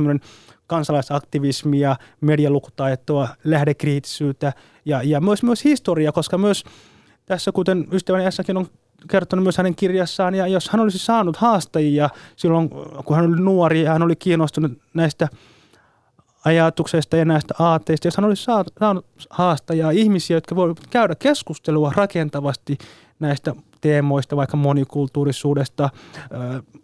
[0.67, 4.53] kansalaisaktivismia, medialukutaitoa, lähdekriittisyyttä
[4.85, 6.63] ja, ja myös, myös historia, koska myös
[7.25, 8.67] tässä, kuten ystäväni Essakin on
[9.09, 12.69] kertonut myös hänen kirjassaan, ja jos hän olisi saanut haastajia silloin,
[13.05, 15.27] kun hän oli nuori ja hän oli kiinnostunut näistä
[16.45, 18.43] ajatuksesta ja näistä aatteista, jos hän olisi
[18.79, 22.77] saanut haastajia, ihmisiä, jotka voivat käydä keskustelua rakentavasti
[23.19, 23.55] näistä
[23.85, 25.89] teemoista, vaikka monikulttuurisuudesta,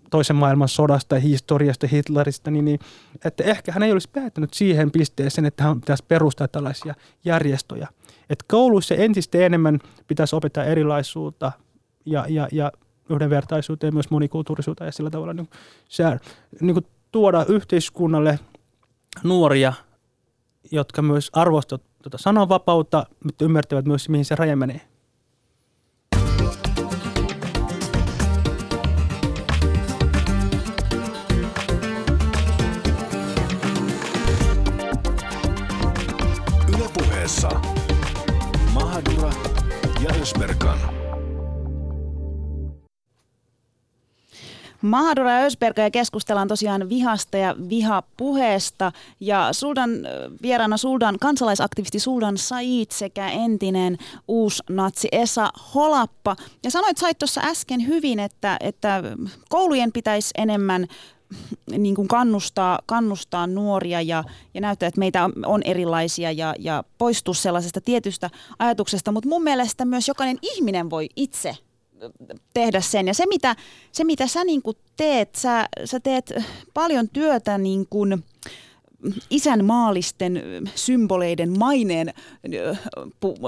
[0.09, 2.79] toisen maailman sodasta, historiasta, Hitleristä, niin, niin
[3.25, 6.93] että ehkä hän ei olisi päättänyt siihen pisteeseen, että hän pitäisi perustaa tällaisia
[7.25, 7.87] järjestöjä.
[8.29, 11.51] Että kouluissa entistä enemmän pitäisi opettaa erilaisuutta
[12.05, 12.71] ja, ja, ja
[13.09, 15.49] yhdenvertaisuutta ja myös monikulttuurisuutta ja sillä tavalla niin,
[15.89, 16.19] sää,
[16.61, 18.39] niin kuin tuoda yhteiskunnalle
[19.23, 19.73] nuoria,
[20.71, 24.90] jotka myös arvostavat tuota sananvapautta, mutta ymmärtävät myös, mihin se raja menee.
[40.31, 40.77] Ösberkan.
[44.81, 48.91] Mahadura ja Ösberga ja keskustellaan tosiaan vihasta ja vihapuheesta.
[49.19, 49.89] Ja Suldan,
[50.41, 56.35] vieraana Suldan kansalaisaktivisti Suldan Said sekä entinen uusnatsi Esa Holappa.
[56.63, 59.03] Ja sanoit Said tuossa äsken hyvin, että, että
[59.49, 60.87] koulujen pitäisi enemmän
[61.77, 64.23] niin kuin kannustaa, kannustaa nuoria ja,
[64.53, 68.29] ja näyttää, että meitä on, erilaisia ja, ja poistua sellaisesta tietystä
[68.59, 69.11] ajatuksesta.
[69.11, 71.57] Mutta mun mielestä myös jokainen ihminen voi itse
[72.53, 73.07] tehdä sen.
[73.07, 73.55] Ja se, mitä,
[73.91, 76.33] se, mitä sä niin kuin teet, sä, sä teet
[76.73, 78.23] paljon työtä niin kuin
[79.29, 80.43] isänmaallisten
[80.75, 82.13] symboleiden maineen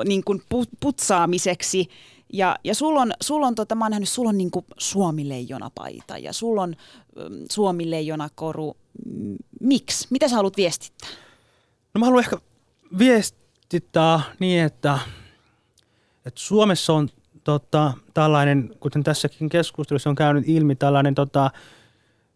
[0.06, 1.88] niin kuin pu, putsaamiseksi.
[2.34, 6.18] Ja, ja sulla on, sul on tota, mä oon nähnyt, sulla on niin kuin suomileijonapaita
[6.18, 6.76] ja sulla on
[7.16, 8.78] mm, suomileijonakoru
[9.60, 10.08] miksi?
[10.10, 11.10] Mitä sä haluat viestittää?
[11.94, 12.38] No mä haluan ehkä
[12.98, 15.00] viestittää niin, että,
[16.26, 17.10] että Suomessa on
[17.44, 21.52] tota, tällainen, kuten tässäkin keskustelussa on käynyt ilmi, tällainen tota,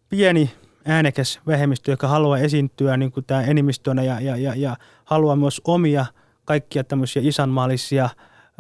[0.10, 0.52] pieni
[0.86, 5.62] äänekäs vähemmistö, joka haluaa esiintyä niin kuin tämä enemmistönä ja, ja, ja, ja haluaa myös
[5.66, 6.06] omia
[6.46, 8.10] kaikkia tämmöisiä isänmaallisia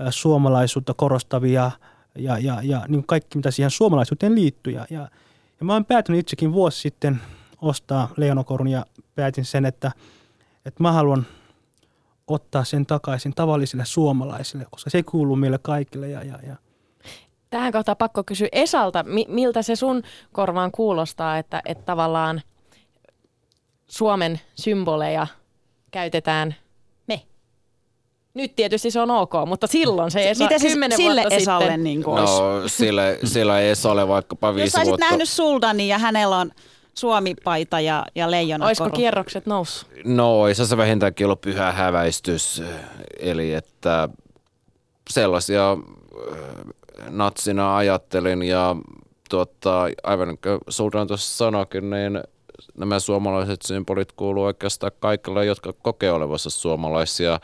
[0.09, 1.71] suomalaisuutta korostavia
[2.15, 4.73] ja, ja, ja niin kaikki, mitä siihen suomalaisuuteen liittyy.
[4.73, 4.99] Ja, ja,
[5.59, 7.21] ja mä oon päätynyt itsekin vuosi sitten
[7.61, 8.85] ostaa Leonokorun ja
[9.15, 9.91] päätin sen, että,
[10.65, 11.25] että mä haluan
[12.27, 16.09] ottaa sen takaisin tavallisille suomalaisille, koska se kuuluu meille kaikille.
[16.09, 16.55] Ja, ja, ja.
[17.49, 22.41] Tähän kohtaa pakko kysyä Esalta, mi- miltä se sun korvaan kuulostaa, että, että tavallaan
[23.87, 25.27] Suomen symboleja
[25.91, 26.55] käytetään.
[28.37, 31.65] Nyt tietysti se on ok, mutta silloin se Esa, Miten siis kymmenen sille vuotta Esalle
[31.65, 31.83] sitten.
[31.83, 32.15] niin kuin?
[32.21, 35.05] No sille, sillä ei ole vaikkapa Jos viisi sä olisit vuotta.
[35.05, 36.51] nähnyt Suldanin ja hänellä on
[36.93, 39.89] Suomi-paita ja, ja leijona Olisiko kierrokset noussut?
[40.05, 42.63] No, olisi se vähintäänkin ollut pyhä häväistys.
[43.19, 44.09] Eli että
[45.09, 46.37] sellaisia äh,
[47.09, 48.75] natsina ajattelin ja
[49.29, 52.21] tuota, aivan niin kuin Sultan tuossa sanoikin, niin
[52.77, 57.39] nämä suomalaiset symbolit kuuluu oikeastaan kaikille, jotka kokee olevansa suomalaisia.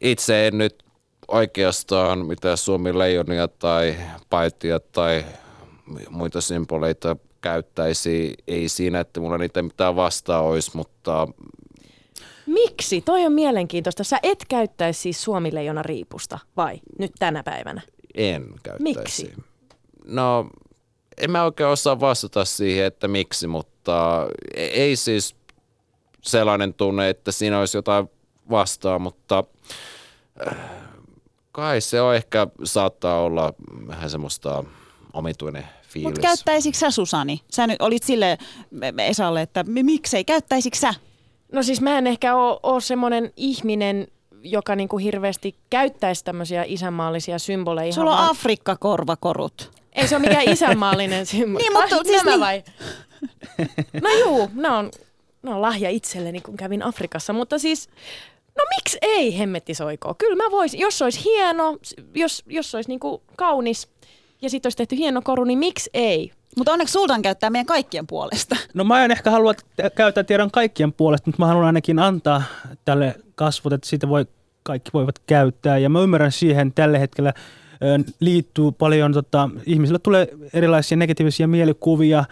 [0.00, 0.84] Itse en nyt
[1.28, 3.96] oikeastaan mitään Suomi leijonia tai
[4.30, 5.24] paitia tai
[6.10, 8.34] muita symboleita käyttäisi.
[8.48, 11.28] Ei siinä, että mulla niitä mitään vastaa olisi, mutta
[12.46, 13.00] Miksi?
[13.00, 14.04] Toi on mielenkiintoista.
[14.04, 16.80] Sä et käyttäisi siis suomileijona riipusta, vai?
[16.98, 17.80] Nyt tänä päivänä.
[18.14, 18.82] en käyttäisi.
[18.82, 19.32] Miksi?
[20.04, 20.50] No,
[21.18, 25.36] en mä oikein osaa vastata siihen, että miksi, mutta e- ei siis
[26.22, 28.10] sellainen tunne, että siinä olisi jotain
[28.50, 29.44] vastaa, mutta
[31.52, 33.52] kai se on ehkä saattaa olla
[33.86, 34.64] vähän semmoista
[35.12, 36.04] omituinen fiilis.
[36.08, 37.40] Mutta käyttäisikö sä Susani?
[37.50, 38.38] Sä nyt olit sille
[39.08, 40.94] Esalle, että mi- miksei, käyttäisikö sä?
[41.52, 44.06] No siis mä en ehkä ole, ole semmoinen ihminen,
[44.42, 47.92] joka niinku hirveästi käyttäisi tämmöisiä isänmaallisia symboleja.
[47.92, 49.70] Sulla on vaan- Afrikka-korvakorut.
[49.92, 51.62] Ei se ole mikään isänmaallinen symboli.
[51.62, 52.40] Niin, mutta Ai, siis nämä niin.
[52.40, 52.62] vai?
[54.02, 54.90] No juu, ne on,
[55.42, 57.32] ne on lahja itselleni, kun kävin Afrikassa.
[57.32, 57.88] Mutta siis,
[58.58, 60.14] no miksi ei hemmetti soikoo?
[60.14, 61.78] Kyllä mä voisin, jos se olisi hieno,
[62.14, 63.88] jos, jos se olisi niinku kaunis
[64.42, 66.32] ja sitten olisi tehty hieno koru, niin miksi ei?
[66.56, 68.56] Mutta onneksi Sultan käyttää meidän kaikkien puolesta.
[68.74, 72.42] No mä en ehkä halua t- käyttää tiedon kaikkien puolesta, mutta mä haluan ainakin antaa
[72.84, 74.26] tälle kasvot, että sitä voi,
[74.62, 75.78] kaikki voivat käyttää.
[75.78, 77.32] Ja mä ymmärrän siihen tällä hetkellä
[78.20, 82.24] liittyy paljon, tota, ihmisille tulee erilaisia negatiivisia mielikuvia ö,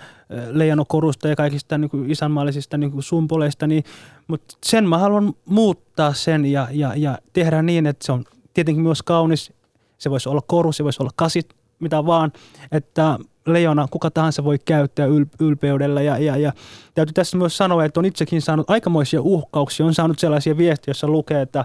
[0.51, 3.85] leijanokorusta ja kaikista niin kuin isänmaallisista niin kuin symboleista, niin,
[4.27, 8.25] mutta sen mä haluan muuttaa sen ja, ja, ja tehdä niin, että se on
[8.55, 9.53] tietenkin myös kaunis,
[9.99, 12.33] se voisi olla koru, se voisi olla kasit, mitä vaan,
[12.73, 16.53] että leijona kuka tahansa voi käyttää yl- ylpeydellä ja, ja, ja
[16.95, 21.09] täytyy tässä myös sanoa, että on itsekin saanut aikamoisia uhkauksia, on saanut sellaisia viestejä, joissa
[21.09, 21.65] lukee, että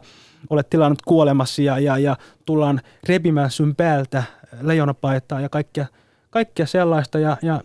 [0.50, 4.24] olet tilannut kuolemassa ja, ja, ja tullaan repimään sun päältä
[4.62, 5.86] leijonapaitaa ja kaikkea,
[6.30, 7.20] kaikkea sellaista.
[7.20, 7.62] Ja, ja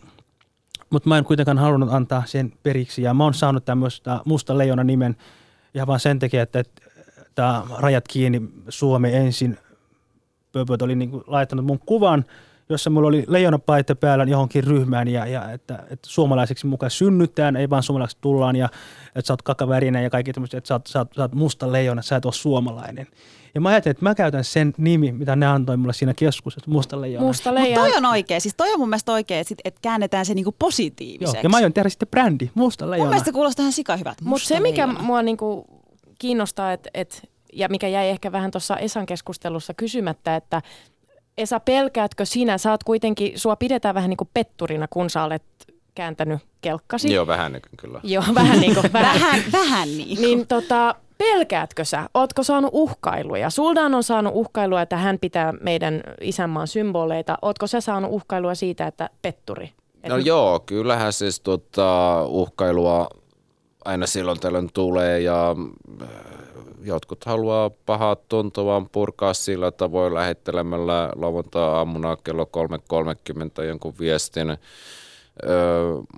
[0.91, 3.03] mutta mä en kuitenkaan halunnut antaa sen periksi.
[3.03, 5.17] Ja mä oon saanut tämmöistä musta leijona nimen
[5.75, 6.83] ihan vaan sen takia, että, että
[7.35, 9.59] tämä rajat kiinni Suomi ensin.
[10.53, 12.25] Pöpöt oli niin laittanut mun kuvan,
[12.69, 17.71] jossa mulla oli leijonapaita päällä johonkin ryhmään ja, ja että, että suomalaiseksi mukaan synnytään, ei
[17.71, 18.69] vaan suomalaiseksi tullaan ja
[19.07, 21.73] että sä oot kakavärinen ja kaikki tämmöiset, että sä oot, sä, oot, sä oot musta
[21.73, 23.07] leijona, sä et ole suomalainen.
[23.55, 27.01] Ja mä ajattelin, että mä käytän sen nimi, mitä ne antoi mulle siinä keskustelussa, musta
[27.01, 27.27] leijona.
[27.27, 27.83] Musta Mutta leijona.
[27.83, 28.41] toi on oikein.
[28.41, 31.47] Siis toi on mun mielestä oikein, että, sit, että käännetään se niinku Joo, positiiviseksi.
[31.47, 33.11] ja mä aion tehdä sitten brändi, musta mun leijona.
[33.11, 34.25] mielestä kuulostaa ihan sika hyvältä.
[34.25, 35.65] Mutta se, mikä mua niinku
[36.19, 40.63] kiinnostaa, et, et, ja mikä jäi ehkä vähän tuossa Esan keskustelussa kysymättä, että
[41.39, 45.43] Esa, pelkäätkö sinä, sä oot kuitenkin, sua pidetään vähän niin kuin petturina, kun sä olet
[45.95, 47.13] kääntänyt kelkkasi.
[47.13, 48.01] Joo, vähän niin kuin kyllä.
[48.03, 49.21] Joo, vähän niin kuin, vähän.
[49.21, 50.21] Vähän, vähän niin.
[50.21, 52.09] Niin tota, pelkäätkö sä?
[52.15, 53.51] Ootko saanut uhkailuja?
[53.51, 57.39] Suldan on saanut uhkailua, että hän pitää meidän isänmaan symboleita.
[57.43, 59.73] Ootko sä saanut uhkailua siitä, että petturi?
[60.03, 63.09] Et No joo, kyllähän siis tota, uhkailua
[63.85, 65.57] aina silloin tällöin tulee ja
[66.03, 66.09] äh,
[66.83, 72.51] jotkut haluaa pahaa tuntuvaan purkaa sillä tavoin lähettelemällä lauantai-aamuna kello
[73.59, 74.51] 3.30 jonkun viestin.
[74.51, 74.57] Ö,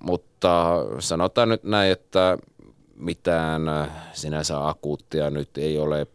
[0.03, 2.39] mutta sanotaan nyt näin, että
[2.95, 3.63] mitään
[4.13, 6.07] sinänsä akuuttia nyt ei ole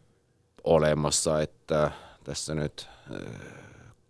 [0.63, 1.91] olemassa, että
[2.23, 3.31] tässä nyt äh,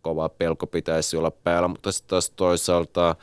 [0.01, 3.15] kova pelko pitäisi olla päällä, mutta sitten taas toisaalta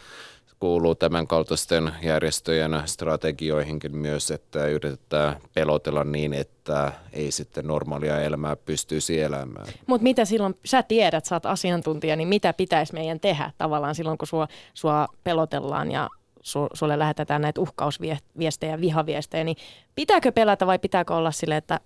[0.63, 8.57] kuuluu tämän kaltaisten järjestöjen strategioihinkin myös, että yritetään pelotella niin, että ei sitten normaalia elämää
[8.57, 9.67] pystyisi elämään.
[9.87, 14.19] Mutta mitä silloin, sä tiedät, sä oot asiantuntija, niin mitä pitäisi meidän tehdä tavallaan silloin,
[14.19, 16.09] kun sua, sua pelotellaan ja
[16.43, 19.57] su, sulle lähetetään näitä uhkausviestejä, vihaviestejä, niin
[19.95, 21.81] pitääkö pelätä vai pitääkö olla sille, että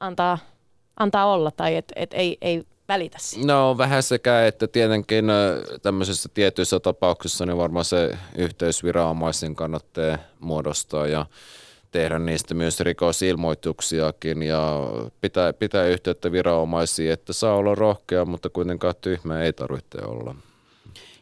[0.00, 0.38] antaa,
[0.96, 3.46] antaa olla tai että et ei, ei välitä siitä?
[3.46, 10.18] No vähän sekä, että tietenkin ö, tämmöisissä tietyissä tapauksissa niin varmaan se yhteys viranomaisen kannattaa
[10.40, 11.26] muodostaa ja
[11.90, 14.80] tehdä niistä myös rikosilmoituksiakin ja
[15.20, 20.34] pitää, pitää yhteyttä viranomaisiin, että saa olla rohkea, mutta kuitenkaan tyhmä ei tarvitse olla.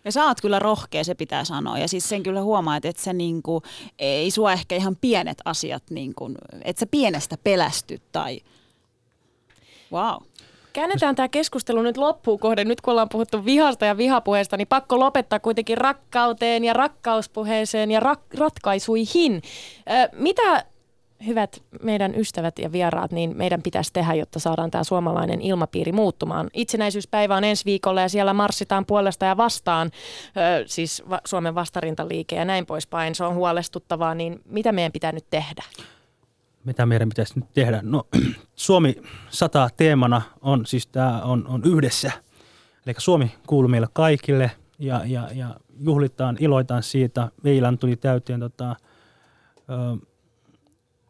[0.04, 1.78] Ja sä oot kyllä rohkea, se pitää sanoa.
[1.78, 3.62] Ja siis sen kyllä huomaa, että, että se niinku,
[3.98, 6.30] ei sua ehkä ihan pienet asiat, niinku,
[6.64, 8.40] että sä pienestä pelästy tai
[9.92, 10.22] wow.
[10.76, 12.68] Käännetään tämä keskustelu nyt loppuun kohden.
[12.68, 18.00] Nyt kun ollaan puhuttu vihasta ja vihapuheesta, niin pakko lopettaa kuitenkin rakkauteen ja rakkauspuheeseen ja
[18.00, 19.42] rak- ratkaisuihin.
[19.90, 20.64] Ö, mitä
[21.26, 26.50] hyvät meidän ystävät ja vieraat, niin meidän pitäisi tehdä, jotta saadaan tämä suomalainen ilmapiiri muuttumaan.
[26.52, 29.90] Itsenäisyyspäivä on ensi viikolla ja siellä marssitaan puolesta ja vastaan,
[30.26, 33.14] ö, siis va- Suomen vastarintaliike ja näin poispäin.
[33.14, 35.62] Se on huolestuttavaa, niin mitä meidän pitää nyt tehdä?
[36.66, 37.80] Mitä meidän pitäisi nyt tehdä?
[37.82, 38.06] No
[38.54, 38.96] Suomi
[39.30, 42.12] 100 teemana on, siis tämä on, on yhdessä.
[42.86, 47.30] Eli Suomi kuuluu meille kaikille ja, ja, ja juhlitaan, iloitaan siitä.
[47.44, 48.76] Eilan tuli täyteen tota,
[50.00, 50.06] ö,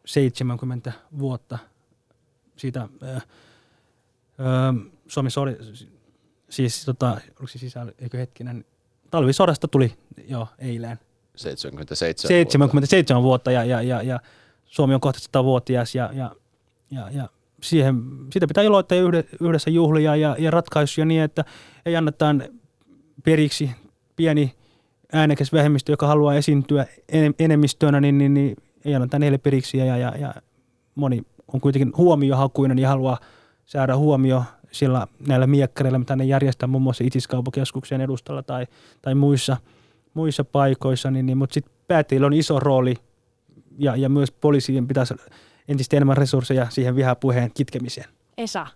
[0.05, 1.57] 70 vuotta
[2.55, 3.21] siitä ö, ö,
[5.07, 5.55] Suomi sodi,
[6.49, 8.65] siis tota, oliko se sisällä, eikö hetkinen,
[9.11, 9.93] talvisodasta tuli
[10.27, 10.99] jo eilen.
[11.35, 14.19] 77 77 vuotta, ja, ja, ja, ja
[14.67, 16.31] Suomi on kohta 100-vuotias ja, ja,
[16.91, 17.29] ja, ja
[17.61, 19.03] siihen, siitä pitää iloita ja
[19.41, 21.45] yhdessä juhlia ja, ja ratkaisuja niin, että
[21.85, 22.43] ei annetaan
[23.23, 23.71] periksi
[24.15, 24.53] pieni
[25.13, 26.85] äänekäs vähemmistö, joka haluaa esiintyä
[27.39, 28.55] enemmistönä, niin, niin, niin
[28.85, 30.33] ei anneta heille periksi ja, ja, ja
[30.95, 31.21] moni
[31.53, 33.17] on kuitenkin huomiohakuinen ja haluaa
[33.65, 38.67] saada huomio sillä näillä miekkareilla, mitä ne järjestää muun muassa itiskauppakeskuksen edustalla tai,
[39.01, 39.57] tai muissa,
[40.13, 42.95] muissa paikoissa, niin, niin, mutta sitten päättäjillä on iso rooli
[43.77, 45.13] ja, ja myös poliisien pitäisi
[45.67, 48.09] entistä enemmän resursseja siihen vihapuheen kitkemiseen.
[48.37, 48.67] Esa,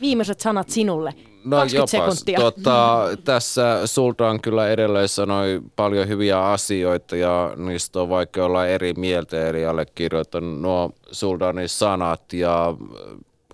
[0.00, 1.14] viimeiset sanat sinulle.
[1.44, 2.38] No 20 jopas, sekuntia.
[2.40, 8.94] tota, tässä Sultan kyllä edelleen sanoi paljon hyviä asioita ja niistä on vaikea olla eri
[8.96, 12.74] mieltä, eli allekirjoitan nuo Sultanin sanat ja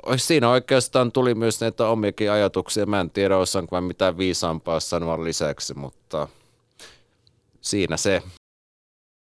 [0.08, 2.86] äh, siinä oikeastaan tuli myös näitä omiakin ajatuksia.
[2.86, 6.28] Mä en tiedä, osaanko mä mitään viisaampaa sanoa lisäksi, mutta
[7.60, 8.22] siinä se.